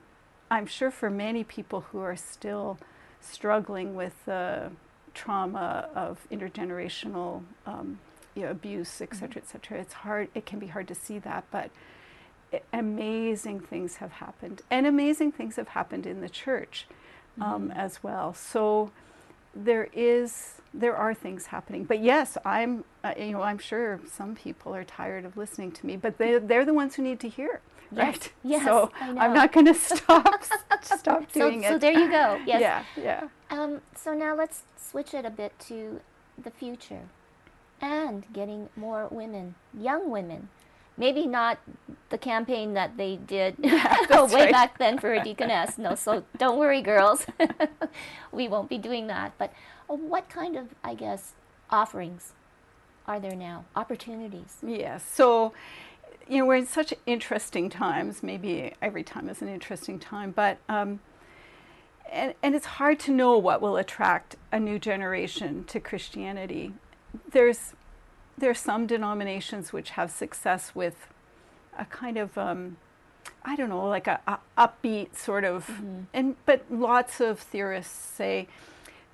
I'm 0.51 0.67
sure 0.67 0.91
for 0.91 1.11
many 1.11 1.45
people 1.45 1.83
who 1.93 2.01
are 2.01 2.17
still 2.17 2.79
struggling 3.21 3.95
with 3.95 4.25
the 4.25 4.71
trauma 5.15 5.89
of 5.95 6.27
intergenerational 6.31 7.43
um, 7.67 7.99
you 8.35 8.43
know, 8.43 8.51
abuse, 8.51 9.01
et 9.01 9.15
cetera, 9.15 9.43
et 9.43 9.49
cetera, 9.49 9.79
it's 9.81 9.93
hard. 9.93 10.29
It 10.35 10.47
can 10.47 10.59
be 10.59 10.69
hard 10.69 10.87
to 10.89 10.95
see 10.95 11.19
that, 11.21 11.45
but 11.51 11.71
i- 12.53 12.63
amazing 12.73 13.61
things 13.61 13.97
have 13.97 14.13
happened, 14.13 14.63
and 14.71 14.87
amazing 14.87 15.33
things 15.33 15.57
have 15.57 15.69
happened 15.69 16.07
in 16.07 16.21
the 16.21 16.29
church 16.29 16.87
um, 17.41 17.71
as 17.73 18.03
well. 18.03 18.33
So 18.35 18.93
there 19.55 19.89
is 19.93 20.55
there 20.75 20.95
are 20.97 21.15
things 21.15 21.47
happening 21.47 21.85
but 21.85 22.01
yes 22.01 22.37
i'm 22.45 22.85
uh, 23.05 23.15
you 23.19 23.33
know 23.33 23.43
i'm 23.43 23.59
sure 23.59 24.01
some 24.11 24.35
people 24.35 24.75
are 24.75 24.85
tired 24.85 25.25
of 25.25 25.37
listening 25.37 25.73
to 25.73 25.87
me 25.87 25.97
but 25.97 26.19
they 26.19 26.39
they're 26.39 26.65
the 26.67 26.75
ones 26.75 26.95
who 26.97 27.03
need 27.03 27.19
to 27.21 27.29
hear 27.29 27.61
Yes, 27.91 28.05
right 28.07 28.33
yes, 28.45 28.65
so 28.65 28.93
I 29.01 29.09
i'm 29.25 29.33
not 29.33 29.51
going 29.53 29.65
to 29.73 29.75
stop 29.75 30.45
stop 30.83 31.25
So, 31.33 31.41
doing 31.41 31.63
so 31.63 31.75
it 31.77 31.81
there 31.81 31.93
you 31.99 32.11
go. 32.11 32.39
Yes. 32.47 32.61
yeah 32.61 32.85
yeah 33.03 33.29
Um, 33.51 33.81
so 33.97 34.13
now 34.13 34.35
let's 34.37 34.63
switch 34.77 35.15
it 35.15 35.25
a 35.25 35.31
bit 35.31 35.59
to 35.69 36.01
the 36.37 36.51
future. 36.51 37.09
and 37.81 38.25
getting 38.33 38.69
more 38.77 39.09
women, 39.11 39.55
young 39.73 40.11
women. 40.11 40.49
Maybe 40.99 41.27
not 41.27 41.59
the 42.11 42.19
campaign 42.19 42.75
that 42.75 42.97
they 42.97 43.17
did 43.17 43.59
way 43.61 43.71
right. 44.11 44.53
back 44.53 44.79
then 44.79 44.99
for 44.99 45.15
a 45.15 45.23
deaconess. 45.25 45.79
No, 45.79 45.95
so 45.95 46.25
don't 46.37 46.59
worry, 46.59 46.83
girls. 46.83 47.25
we 48.33 48.49
won't 48.49 48.69
be 48.69 48.79
doing 48.79 49.07
that. 49.07 49.33
But 49.39 49.53
uh, 49.89 49.95
what 49.95 50.29
kind 50.29 50.57
of, 50.57 50.75
I 50.83 50.95
guess, 50.95 51.33
offerings 51.71 52.33
are 53.07 53.21
there 53.21 53.37
now? 53.37 53.65
Opportunities. 53.77 54.57
Yes. 54.67 55.05
So, 55.11 55.53
you 56.29 56.39
know, 56.39 56.47
we're 56.47 56.57
in 56.57 56.67
such 56.67 56.93
interesting 57.07 57.71
times. 57.71 58.23
Maybe 58.23 58.75
every 58.83 59.05
time 59.05 59.29
is 59.29 59.41
an 59.41 59.49
interesting 59.49 59.99
time, 59.99 60.33
but 60.33 60.59
um, 60.69 61.01
and 62.11 62.35
and 62.43 62.55
it's 62.55 62.67
hard 62.67 62.99
to 63.01 63.13
know 63.13 63.39
what 63.39 63.61
will 63.61 63.77
attract 63.77 64.37
a 64.53 64.59
new 64.59 64.79
generation 64.79 65.65
to 65.65 65.81
Christianity. 65.81 66.75
There's 67.31 67.75
there's 68.39 68.59
some 68.59 68.87
denominations 68.87 69.73
which 69.73 69.91
have 69.91 70.11
success 70.11 70.75
with 70.75 71.09
a 71.79 71.85
kind 71.85 72.17
of 72.17 72.37
um, 72.37 72.77
I 73.45 73.57
don't 73.57 73.69
know, 73.69 73.87
like 73.87 74.07
a, 74.07 74.21
a 74.27 74.39
upbeat 74.57 75.17
sort 75.17 75.45
of, 75.45 75.71
and 76.13 76.37
but 76.45 76.65
lots 76.71 77.21
of 77.21 77.39
theorists 77.39 77.95
say 77.95 78.49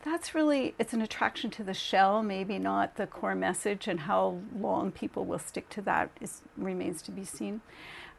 that's 0.04 0.34
really 0.34 0.74
it's 0.78 0.92
an 0.92 1.02
attraction 1.02 1.50
to 1.52 1.64
the 1.64 1.74
shell, 1.74 2.22
maybe 2.22 2.58
not 2.58 2.96
the 2.96 3.06
core 3.06 3.34
message, 3.34 3.88
and 3.88 4.00
how 4.00 4.38
long 4.56 4.92
people 4.92 5.24
will 5.24 5.38
stick 5.38 5.68
to 5.70 5.82
that 5.82 6.10
is 6.20 6.42
remains 6.56 7.02
to 7.02 7.10
be 7.10 7.24
seen. 7.24 7.60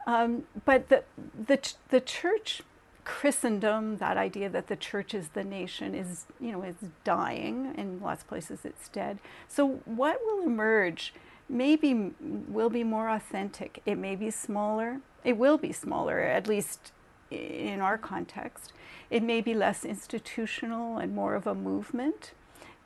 Um, 0.06 0.44
but 0.64 0.88
the 0.88 1.04
the 1.46 1.72
the 1.88 2.00
church 2.00 2.62
Christendom, 3.06 3.98
that 3.98 4.16
idea 4.16 4.50
that 4.50 4.66
the 4.66 4.74
church 4.76 5.14
is 5.14 5.28
the 5.28 5.44
nation, 5.44 5.94
is 5.94 6.26
you 6.40 6.52
know 6.52 6.62
is 6.62 6.74
dying. 7.04 7.72
In 7.78 8.00
lots 8.00 8.22
of 8.22 8.28
places, 8.28 8.64
it's 8.64 8.88
dead. 8.88 9.18
So 9.48 9.80
what 9.84 10.20
will 10.26 10.42
emerge? 10.42 11.14
Maybe 11.48 12.12
will 12.20 12.68
be 12.68 12.82
more 12.82 13.08
authentic. 13.08 13.80
It 13.86 13.96
may 13.96 14.16
be 14.16 14.30
smaller. 14.30 15.00
It 15.24 15.36
will 15.36 15.56
be 15.56 15.72
smaller, 15.72 16.20
at 16.20 16.48
least 16.48 16.92
in 17.30 17.80
our 17.80 17.96
context. 17.96 18.72
It 19.08 19.22
may 19.22 19.40
be 19.40 19.54
less 19.54 19.84
institutional 19.84 20.98
and 20.98 21.14
more 21.14 21.36
of 21.36 21.46
a 21.46 21.54
movement. 21.54 22.32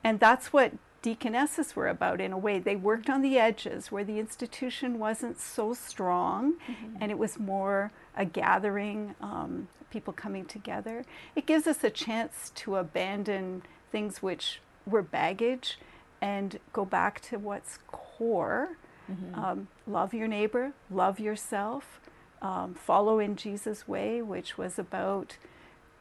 And 0.03 0.19
that's 0.19 0.53
what 0.53 0.73
deaconesses 1.01 1.75
were 1.75 1.87
about 1.87 2.21
in 2.21 2.31
a 2.31 2.37
way. 2.37 2.59
They 2.59 2.75
worked 2.75 3.09
on 3.09 3.23
the 3.23 3.39
edges 3.39 3.91
where 3.91 4.03
the 4.03 4.19
institution 4.19 4.99
wasn't 4.99 5.39
so 5.39 5.73
strong 5.73 6.53
and 6.99 7.11
it 7.11 7.17
was 7.17 7.39
more 7.39 7.91
a 8.15 8.25
gathering, 8.25 9.15
um, 9.19 9.67
people 9.91 10.13
coming 10.13 10.45
together. 10.45 11.05
It 11.35 11.45
gives 11.45 11.67
us 11.67 11.83
a 11.83 11.89
chance 11.91 12.51
to 12.55 12.77
abandon 12.77 13.63
things 13.91 14.21
which 14.23 14.59
were 14.87 15.03
baggage 15.03 15.77
and 16.21 16.59
go 16.73 16.85
back 16.85 17.21
to 17.21 17.37
what's 17.37 17.77
core. 17.87 18.77
Um, 19.35 19.67
love 19.85 20.13
your 20.13 20.27
neighbor, 20.27 20.73
love 20.89 21.19
yourself, 21.19 21.99
um, 22.41 22.73
follow 22.73 23.19
in 23.19 23.35
Jesus' 23.35 23.87
way, 23.87 24.21
which 24.21 24.57
was 24.57 24.79
about 24.79 25.37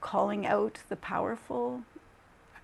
calling 0.00 0.46
out 0.46 0.78
the 0.88 0.96
powerful, 0.96 1.82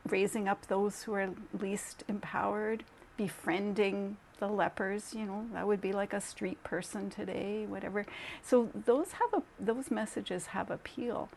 raising 0.08 0.46
up 0.48 0.66
those 0.68 1.02
who 1.02 1.14
are 1.14 1.30
least 1.58 2.04
empowered, 2.08 2.84
befriending 3.16 4.16
the 4.38 4.48
lepers, 4.48 5.14
you 5.14 5.24
know, 5.24 5.46
that 5.52 5.66
would 5.66 5.80
be 5.80 5.92
like 5.92 6.12
a 6.12 6.20
street 6.20 6.62
person 6.64 7.10
today, 7.10 7.66
whatever. 7.66 8.06
So 8.42 8.70
those 8.74 9.12
have 9.12 9.34
a 9.34 9.42
those 9.58 9.90
messages 9.90 10.46
have 10.46 10.70
appeal. 10.70 11.28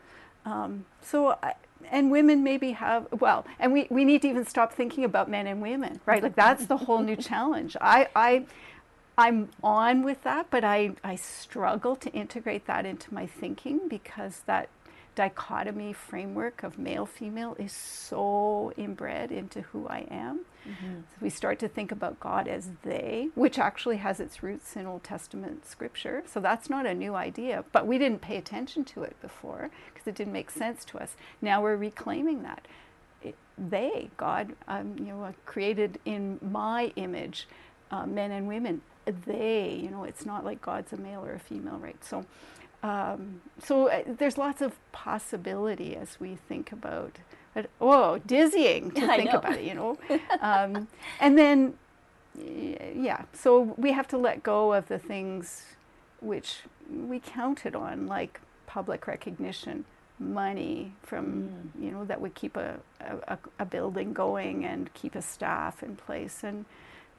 Um, 0.44 0.86
so 1.02 1.36
I, 1.42 1.54
and 1.90 2.10
women 2.10 2.42
maybe 2.42 2.72
have 2.72 3.06
well, 3.20 3.46
and 3.58 3.72
we, 3.72 3.86
we 3.90 4.04
need 4.04 4.22
to 4.22 4.28
even 4.28 4.46
stop 4.46 4.72
thinking 4.72 5.04
about 5.04 5.30
men 5.30 5.46
and 5.46 5.60
women, 5.60 6.00
right? 6.06 6.22
Like 6.22 6.36
that's 6.36 6.66
the 6.66 6.76
whole 6.76 7.00
new 7.00 7.16
challenge. 7.30 7.76
I 7.80 8.08
I 8.14 8.46
I'm 9.20 9.50
on 9.62 10.02
with 10.02 10.22
that, 10.22 10.46
but 10.50 10.64
I, 10.64 10.92
I 11.04 11.16
struggle 11.16 11.94
to 11.96 12.10
integrate 12.12 12.66
that 12.66 12.86
into 12.86 13.12
my 13.12 13.26
thinking 13.26 13.86
because 13.86 14.42
that 14.46 14.70
dichotomy 15.14 15.92
framework 15.92 16.62
of 16.62 16.78
male 16.78 17.06
female 17.06 17.56
is 17.58 17.72
so 17.72 18.72
inbred 18.76 19.30
into 19.32 19.62
who 19.62 19.86
I 19.88 20.06
am. 20.10 20.40
So 21.10 21.16
we 21.20 21.30
start 21.30 21.58
to 21.60 21.68
think 21.68 21.90
about 21.90 22.20
God 22.20 22.46
as 22.46 22.70
they, 22.82 23.28
which 23.34 23.58
actually 23.58 23.96
has 23.98 24.20
its 24.20 24.42
roots 24.42 24.76
in 24.76 24.86
Old 24.86 25.02
Testament 25.02 25.66
scripture. 25.66 26.22
So 26.26 26.38
that's 26.40 26.70
not 26.70 26.86
a 26.86 26.94
new 26.94 27.14
idea, 27.14 27.64
but 27.72 27.86
we 27.86 27.98
didn't 27.98 28.20
pay 28.20 28.36
attention 28.36 28.84
to 28.86 29.02
it 29.02 29.16
before 29.22 29.70
because 29.92 30.06
it 30.06 30.14
didn't 30.14 30.32
make 30.32 30.50
sense 30.50 30.84
to 30.86 30.98
us. 30.98 31.16
Now 31.42 31.62
we're 31.62 31.76
reclaiming 31.76 32.42
that. 32.42 32.66
It, 33.22 33.34
they, 33.58 34.10
God, 34.16 34.54
um, 34.68 34.96
you 34.98 35.06
know, 35.06 35.24
uh, 35.24 35.32
created 35.46 35.98
in 36.04 36.38
my 36.42 36.92
image, 36.96 37.48
uh, 37.90 38.06
men 38.06 38.30
and 38.30 38.46
women. 38.46 38.82
They, 39.26 39.80
you 39.82 39.90
know, 39.90 40.04
it's 40.04 40.24
not 40.26 40.44
like 40.44 40.60
God's 40.62 40.92
a 40.92 40.96
male 40.96 41.24
or 41.24 41.32
a 41.32 41.38
female, 41.40 41.78
right? 41.78 42.02
So, 42.04 42.24
um, 42.82 43.40
so 43.62 43.88
uh, 43.88 44.02
there's 44.06 44.38
lots 44.38 44.62
of 44.62 44.78
possibility 44.92 45.96
as 45.96 46.18
we 46.20 46.36
think 46.36 46.72
about. 46.72 47.16
But, 47.54 47.68
whoa, 47.78 48.18
dizzying 48.26 48.90
to 48.92 49.04
I 49.10 49.16
think 49.16 49.32
know. 49.32 49.38
about 49.38 49.54
it, 49.54 49.64
you 49.64 49.74
know. 49.74 49.98
um, 50.40 50.88
and 51.20 51.36
then, 51.36 51.74
yeah, 52.38 53.22
so 53.32 53.74
we 53.76 53.92
have 53.92 54.08
to 54.08 54.18
let 54.18 54.42
go 54.42 54.72
of 54.72 54.88
the 54.88 54.98
things 54.98 55.64
which 56.20 56.60
we 56.88 57.18
counted 57.20 57.74
on, 57.74 58.06
like 58.06 58.40
public 58.66 59.06
recognition, 59.06 59.84
money 60.18 60.92
from 61.02 61.72
you 61.80 61.90
know 61.90 62.04
that 62.04 62.20
would 62.20 62.34
keep 62.34 62.54
a, 62.56 62.78
a, 63.00 63.16
a- 63.34 63.38
a 63.60 63.64
building 63.64 64.12
going 64.12 64.64
and 64.66 64.92
keep 64.92 65.14
a 65.14 65.22
staff 65.22 65.82
in 65.82 65.96
place, 65.96 66.44
and 66.44 66.66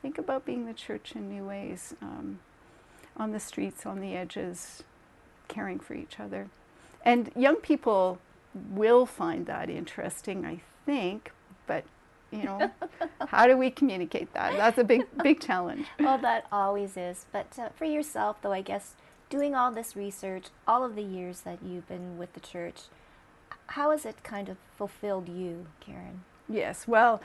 think 0.02 0.17
about 0.17 0.45
being 0.45 0.65
the 0.65 0.74
church 0.74 1.13
in 1.15 1.28
new 1.30 1.43
ways, 1.43 1.93
um, 2.02 2.39
on 3.17 3.32
the 3.32 3.39
streets, 3.39 3.86
on 3.86 4.00
the 4.00 4.15
edges, 4.15 4.84
caring 5.51 5.79
for 5.79 5.93
each 5.93 6.19
other, 6.19 6.47
and 7.03 7.31
young 7.35 7.57
people 7.57 8.19
will 8.53 9.05
find 9.05 9.45
that 9.45 9.69
interesting, 9.69 10.45
I 10.45 10.61
think, 10.85 11.31
but. 11.67 11.83
You 12.33 12.43
know, 12.43 12.71
how 13.27 13.45
do 13.45 13.57
we 13.57 13.69
communicate 13.69 14.33
that? 14.35 14.55
That's 14.55 14.77
a 14.77 14.85
big, 14.85 15.01
big 15.21 15.41
challenge. 15.47 15.85
well, 15.99 16.17
that 16.19 16.45
always 16.49 16.95
is. 16.95 17.25
But 17.33 17.47
uh, 17.59 17.67
for 17.75 17.83
yourself, 17.83 18.37
though, 18.41 18.53
I 18.53 18.61
guess 18.61 18.95
doing 19.29 19.53
all 19.53 19.69
this 19.71 19.97
research, 19.97 20.45
all 20.65 20.85
of 20.85 20.95
the 20.95 21.01
years 21.01 21.41
that 21.41 21.59
you've 21.61 21.89
been 21.89 22.17
with 22.17 22.31
the 22.31 22.39
church, 22.39 22.83
how 23.67 23.91
has 23.91 24.05
it 24.05 24.23
kind 24.23 24.47
of 24.47 24.57
fulfilled 24.77 25.27
you, 25.27 25.65
Caryn? 25.85 26.19
Yes, 26.47 26.87
well, 26.87 27.21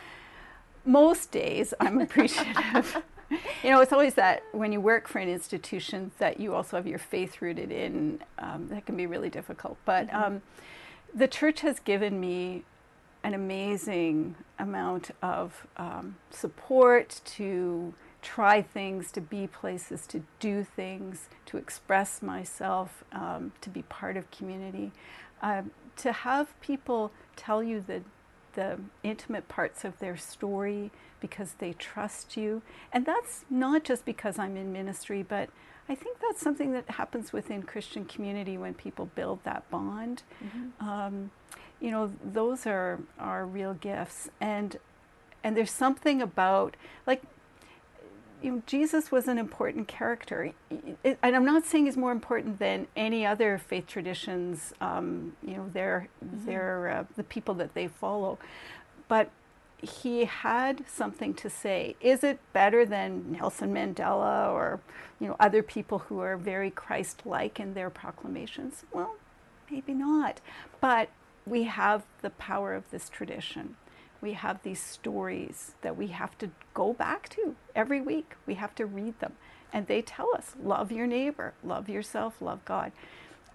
most 0.85 1.33
days 1.33 1.75
I'm 1.81 2.01
appreciative. 2.01 3.03
you 3.63 3.71
know, 3.71 3.81
it's 3.81 3.93
always 3.93 4.15
that 4.15 4.43
when 4.53 4.73
you 4.73 4.81
work 4.81 5.09
for 5.09 5.19
an 5.19 5.29
institution 5.29 6.13
that 6.19 6.39
you 6.39 6.55
also 6.55 6.77
have 6.77 6.87
your 6.87 6.99
faith 6.99 7.43
rooted 7.43 7.71
in, 7.71 8.21
um, 8.39 8.69
that 8.69 8.87
can 8.87 8.97
be 8.97 9.07
really 9.07 9.31
difficult. 9.31 9.77
But 9.85 10.13
um, 10.13 10.43
the 11.15 11.29
church 11.29 11.61
has 11.61 11.81
given 11.81 12.21
me 12.21 12.65
an 13.25 13.35
amazing 13.35 14.37
amount 14.59 15.11
of 15.23 15.67
um, 15.77 16.17
support 16.31 17.21
to 17.25 17.93
try 18.23 18.63
things, 18.63 19.11
to 19.13 19.21
be 19.21 19.47
places, 19.47 20.07
to 20.07 20.23
do 20.41 20.65
things, 20.65 21.29
to 21.47 21.57
express 21.57 22.23
myself, 22.23 23.05
um, 23.13 23.53
to 23.61 23.71
be 23.71 23.83
part 23.83 24.17
of 24.17 24.31
community, 24.31 24.93
um, 25.43 25.71
to 25.97 26.13
have 26.13 26.61
people 26.61 27.11
tell 27.35 27.63
you 27.63 27.83
the 27.87 28.03
the 28.57 28.81
intimate 29.05 29.47
parts 29.49 29.85
of 29.85 29.99
their 30.01 30.17
story 30.17 30.91
because 31.21 31.55
they 31.59 31.73
trust 31.73 32.37
you. 32.37 32.63
And 32.93 33.07
that's 33.07 33.45
not 33.49 33.85
just 33.85 34.05
because 34.05 34.39
I'm 34.39 34.57
in 34.57 34.73
ministry, 34.73 35.23
but 35.23 35.49
I 35.89 35.95
think 35.95 36.19
that's 36.21 36.41
something 36.41 36.73
that 36.73 36.91
happens 36.91 37.33
within 37.33 37.63
Christian 37.63 38.05
community 38.05 38.59
when 38.59 38.75
people 38.75 39.09
build 39.15 39.39
that 39.45 39.71
bond. 39.71 40.23
Um, 40.81 41.31
you 41.81 41.91
know, 41.93 42.13
those 42.25 42.67
are 42.67 42.99
are 43.19 43.47
real 43.47 43.75
gifts, 43.75 44.29
and 44.41 44.79
and 45.45 45.57
there's 45.57 45.71
something 45.71 46.21
about 46.21 46.77
like 47.07 47.23
Jesus 48.67 49.11
was 49.11 49.29
an 49.29 49.39
important 49.39 49.89
character, 49.89 50.53
and 50.71 51.37
I'm 51.37 51.45
not 51.45 51.65
saying 51.65 51.87
he's 51.87 51.97
more 51.97 52.13
important 52.13 52.59
than 52.59 52.87
any 52.95 53.25
other 53.25 53.59
faith 53.59 53.87
traditions. 53.87 54.73
Um, 54.81 55.37
you 55.43 55.57
know, 55.57 55.71
they're 55.73 56.09
they're 56.21 56.89
uh, 56.89 57.05
the 57.17 57.25
people 57.25 57.55
that 57.55 57.75
they 57.75 57.89
follow, 57.89 58.39
but 59.09 59.31
he 59.81 60.27
had 60.27 60.85
something 60.87 61.35
to 61.35 61.51
say. 61.51 61.97
Is 62.01 62.23
it 62.23 62.39
better 62.53 62.85
than 62.85 63.33
Nelson 63.33 63.73
Mandela 63.73 64.53
or 64.53 64.81
you 65.19 65.29
know 65.29 65.37
other 65.41 65.63
people 65.63 66.01
who 66.01 66.21
are 66.21 66.37
very 66.37 66.71
Christ-like 66.71 67.59
in 67.59 67.75
their 67.75 67.91
proclamations? 67.91 68.85
Well, 68.93 69.17
maybe 69.71 69.95
not, 69.95 70.41
but 70.81 71.09
we 71.47 71.65
have 71.65 72.05
the 72.23 72.31
power 72.31 72.75
of 72.75 72.91
this 72.91 73.09
tradition 73.09 73.77
we 74.21 74.33
have 74.33 74.63
these 74.63 74.81
stories 74.81 75.75
that 75.83 75.97
we 75.97 76.09
have 76.09 76.37
to 76.39 76.51
go 76.75 76.93
back 76.93 77.29
to 77.31 77.55
every 77.75 78.01
week. 78.01 78.35
We 78.47 78.55
have 78.55 78.75
to 78.77 78.87
read 78.87 79.19
them. 79.21 79.35
And 79.73 79.87
they 79.87 80.03
tell 80.03 80.35
us 80.35 80.55
love 80.63 80.91
your 80.93 81.07
neighbor, 81.07 81.55
love 81.63 81.89
yourself, 81.89 82.41
love 82.41 82.65
God. 82.65 82.93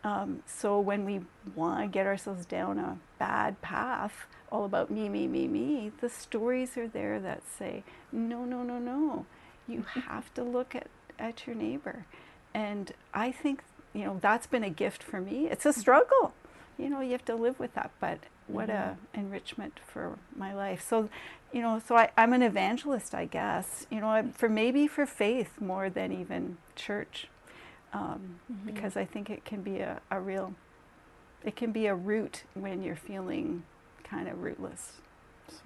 Um, 0.04 0.42
so 0.46 0.80
when 0.80 1.06
we 1.06 1.22
want 1.56 1.82
to 1.82 1.88
get 1.88 2.08
ourselves 2.08 2.46
down 2.46 2.80
a 2.80 2.98
bad 3.20 3.62
path, 3.62 4.26
all 4.52 4.66
about 4.66 4.90
me, 4.90 5.08
me, 5.10 5.28
me, 5.28 5.48
me, 5.48 5.92
the 6.02 6.10
stories 6.10 6.78
are 6.78 6.88
there 6.88 7.20
that 7.20 7.44
say, 7.48 7.84
no, 8.12 8.44
no, 8.44 8.64
no, 8.64 8.80
no. 8.80 9.26
you 9.68 9.84
have 10.08 10.34
to 10.34 10.44
look 10.44 10.76
at, 10.76 10.88
at 11.20 11.46
your 11.46 11.56
neighbor. 11.56 12.06
And 12.54 12.92
I 13.14 13.32
think, 13.32 13.64
you 13.94 14.06
know, 14.06 14.18
that's 14.22 14.48
been 14.48 14.64
a 14.64 14.70
gift 14.70 15.04
for 15.04 15.22
me. 15.22 15.48
It's 15.50 15.66
a 15.66 15.74
struggle. 15.74 16.34
You 16.78 16.90
know, 16.90 17.02
you 17.02 17.12
have 17.12 17.26
to 17.26 17.36
live 17.36 17.60
with 17.60 17.74
that, 17.76 17.92
but 18.00 18.20
what 18.48 18.70
a 18.70 18.98
enrichment 19.14 19.80
for 19.86 20.18
my 20.36 20.54
life. 20.54 20.86
So, 20.88 21.10
you 21.54 21.62
know, 21.62 21.82
so 21.86 21.96
I, 21.96 22.10
I'm 22.18 22.34
an 22.34 22.42
evangelist, 22.42 23.14
I 23.16 23.26
guess, 23.26 23.86
you 23.90 24.00
know, 24.00 24.08
I'm- 24.08 24.32
for 24.34 24.50
maybe 24.50 24.88
for 24.88 25.06
faith 25.06 25.60
more 25.62 25.90
than 25.90 26.12
even 26.12 26.58
church. 26.76 27.28
Um, 27.94 28.40
Because 28.66 28.96
I 28.96 29.06
think 29.06 29.30
it 29.30 29.44
can 29.44 29.62
be 29.62 29.80
a, 29.80 30.00
a 30.10 30.20
real, 30.20 30.54
it 31.44 31.56
can 31.56 31.72
be 31.72 31.88
a 31.88 31.96
root 31.96 32.44
when 32.54 32.82
you're 32.82 32.96
feeling 32.96 33.64
kind 34.04 34.28
of 34.30 34.42
rootless. 34.42 35.02
So. 35.50 35.62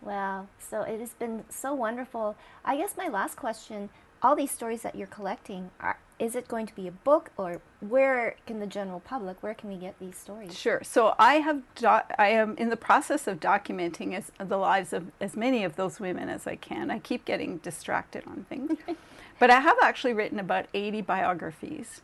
Wow. 0.00 0.46
So 0.58 0.82
it 0.82 1.00
has 1.00 1.14
been 1.14 1.44
so 1.48 1.74
wonderful. 1.74 2.36
I 2.64 2.76
guess 2.76 2.96
my 2.96 3.08
last 3.08 3.36
question 3.36 3.88
all 4.22 4.36
these 4.36 4.50
stories 4.50 4.82
that 4.82 4.94
you're 4.94 5.08
collecting, 5.08 5.70
are, 5.80 5.98
is 6.18 6.36
it 6.36 6.46
going 6.46 6.66
to 6.66 6.74
be 6.74 6.86
a 6.86 6.92
book 6.92 7.32
or 7.36 7.60
where 7.80 8.36
can 8.46 8.60
the 8.60 8.66
general 8.66 9.00
public, 9.00 9.42
where 9.42 9.54
can 9.54 9.68
we 9.68 9.76
get 9.76 9.98
these 9.98 10.16
stories? 10.16 10.56
Sure. 10.56 10.80
So 10.84 11.14
I 11.18 11.36
have 11.36 11.62
do- 11.74 11.86
I 11.86 12.28
am 12.28 12.56
in 12.56 12.68
the 12.68 12.76
process 12.76 13.26
of 13.26 13.40
documenting 13.40 14.14
as 14.14 14.30
the 14.38 14.56
lives 14.56 14.92
of 14.92 15.10
as 15.20 15.36
many 15.36 15.64
of 15.64 15.74
those 15.74 15.98
women 15.98 16.28
as 16.28 16.46
I 16.46 16.56
can. 16.56 16.90
I 16.90 17.00
keep 17.00 17.24
getting 17.24 17.58
distracted 17.58 18.22
on 18.26 18.46
things, 18.48 18.78
but 19.40 19.50
I 19.50 19.60
have 19.60 19.76
actually 19.82 20.12
written 20.12 20.38
about 20.38 20.66
80 20.72 21.02
biographies. 21.02 22.00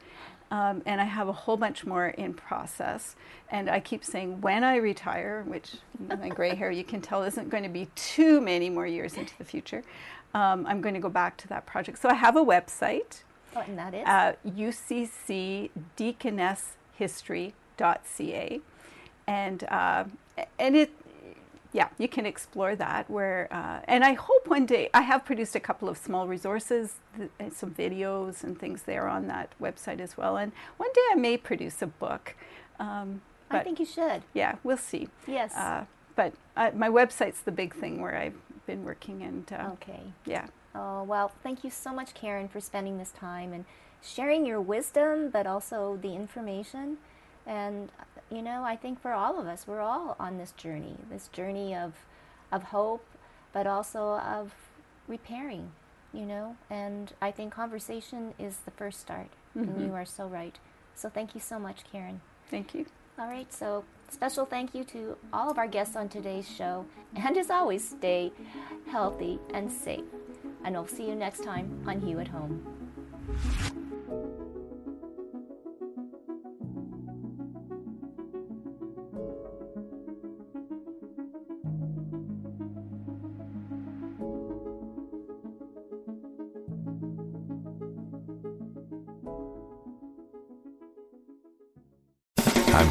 Um, 0.51 0.81
and 0.87 0.99
I 0.99 1.05
have 1.05 1.29
a 1.29 1.33
whole 1.33 1.59
bunch 1.59 1.85
more 1.85 2.09
in 2.09 2.33
process. 2.33 3.17
And 3.51 3.69
I 3.69 3.81
keep 3.81 4.03
saying 4.03 4.41
when 4.41 4.65
I 4.65 4.77
retire, 4.77 5.45
which 5.47 5.73
my 5.99 6.31
gray 6.31 6.55
hair 6.55 6.71
you 6.71 6.85
can 6.85 7.03
tell 7.03 7.23
isn't 7.23 7.51
going 7.51 7.65
to 7.65 7.69
be 7.69 7.87
too 7.95 8.41
many 8.41 8.71
more 8.71 8.87
years 8.87 9.19
into 9.19 9.37
the 9.37 9.45
future, 9.45 9.85
um, 10.35 10.67
I'm 10.67 10.81
going 10.81 10.95
to 10.95 11.01
go 11.01 11.09
back 11.09 11.37
to 11.39 11.49
that 11.49 11.67
project. 11.67 11.99
So 11.99 12.09
I 12.09 12.15
have 12.15 12.37
a 12.37 12.45
website 12.45 13.23
Oh, 13.57 13.61
and 13.67 13.79
that 13.79 13.95
is? 13.95 14.07
uh, 14.07 14.35
uccdeaconesshistory.ca, 17.37 18.61
and 19.27 19.65
uh, 19.65 20.05
and 20.59 20.77
it, 20.77 20.91
yeah, 21.73 21.89
you 21.99 22.09
can 22.09 22.27
explore 22.27 22.75
that. 22.77 23.09
Where 23.11 23.49
uh, 23.51 23.81
and 23.85 24.05
I 24.05 24.13
hope 24.15 24.47
one 24.49 24.67
day 24.67 24.89
I 24.95 25.03
have 25.03 25.25
produced 25.25 25.55
a 25.55 25.61
couple 25.61 25.89
of 25.89 25.97
small 25.99 26.27
resources, 26.29 26.95
th- 27.17 27.31
and 27.39 27.53
some 27.53 27.71
videos 27.73 28.43
and 28.45 28.59
things 28.59 28.83
there 28.83 29.09
on 29.09 29.27
that 29.29 29.53
website 29.61 30.01
as 30.01 30.17
well. 30.17 30.37
And 30.37 30.53
one 30.77 30.91
day 30.95 31.01
I 31.13 31.15
may 31.17 31.37
produce 31.37 31.83
a 31.83 31.87
book. 31.87 32.35
Um, 32.79 33.23
I 33.51 33.61
think 33.61 33.81
you 33.81 33.87
should. 33.87 34.23
yeah, 34.35 34.57
we'll 34.63 34.77
see. 34.77 35.09
Yes. 35.27 35.55
Uh, 35.55 35.87
but 36.15 36.35
uh, 36.57 36.71
my 36.75 36.89
website's 36.89 37.41
the 37.41 37.53
big 37.53 37.75
thing 37.75 38.01
where 38.03 38.15
I've 38.17 38.35
been 38.69 38.85
working, 38.85 39.23
and 39.23 39.51
uh, 39.53 39.71
okay. 39.73 40.03
yeah. 40.27 40.47
Oh, 40.75 41.03
well, 41.03 41.33
thank 41.43 41.65
you 41.65 41.71
so 41.71 41.93
much, 41.93 42.15
Caryn, 42.15 42.49
for 42.49 42.61
spending 42.61 42.99
this 42.99 43.11
time 43.11 43.53
and 43.53 43.65
sharing 44.01 44.47
your 44.47 44.61
wisdom, 44.61 45.31
but 45.31 45.47
also 45.47 45.99
the 46.01 46.15
information. 46.15 46.99
And, 47.47 47.91
you 48.31 48.43
know, 48.43 48.63
I 48.63 48.77
think 48.77 49.01
for 49.01 49.13
all 49.13 49.41
of 49.41 49.47
us, 49.47 49.67
we're 49.67 49.81
all 49.81 50.15
on 50.21 50.37
this 50.37 50.53
journey 50.53 50.97
this 51.11 51.29
journey 51.29 51.75
of, 51.75 51.95
of 52.53 52.65
hope, 52.65 53.05
but 53.53 53.67
also 53.67 54.19
of 54.19 54.55
repairing, 55.09 55.73
you 56.13 56.27
know. 56.27 56.57
And 56.69 57.13
I 57.23 57.31
think 57.31 57.53
conversation 57.53 58.35
is 58.39 58.59
the 58.59 58.71
first 58.71 59.01
start. 59.01 59.29
And 59.55 59.81
you 59.87 59.95
are 59.95 60.05
so 60.05 60.27
right. 60.27 60.57
So 60.95 61.09
thank 61.09 61.35
you 61.35 61.41
so 61.41 61.59
much, 61.59 61.79
Caryn. 61.93 62.21
Thank 62.51 62.75
you. 62.75 62.87
All 63.19 63.27
right, 63.27 63.53
so 63.53 63.85
special 64.11 64.45
thank 64.45 64.75
you 64.75 64.85
to 64.85 65.17
all 65.33 65.51
of 65.51 65.59
our 65.59 65.69
guests 65.69 65.97
on 65.97 66.09
today's 66.09 66.49
show. 66.49 66.87
And 67.15 67.37
as 67.37 67.51
always, 67.51 67.89
stay 67.89 68.33
healthy 68.91 69.39
and 69.55 69.71
safe. 69.71 70.05
And 70.65 70.77
I'll 70.77 70.87
see 70.87 71.09
you 71.09 71.15
next 71.15 71.45
time 71.45 71.83
on 71.87 72.01
Hue 72.01 72.21
at 72.21 72.29
Home. 72.29 73.68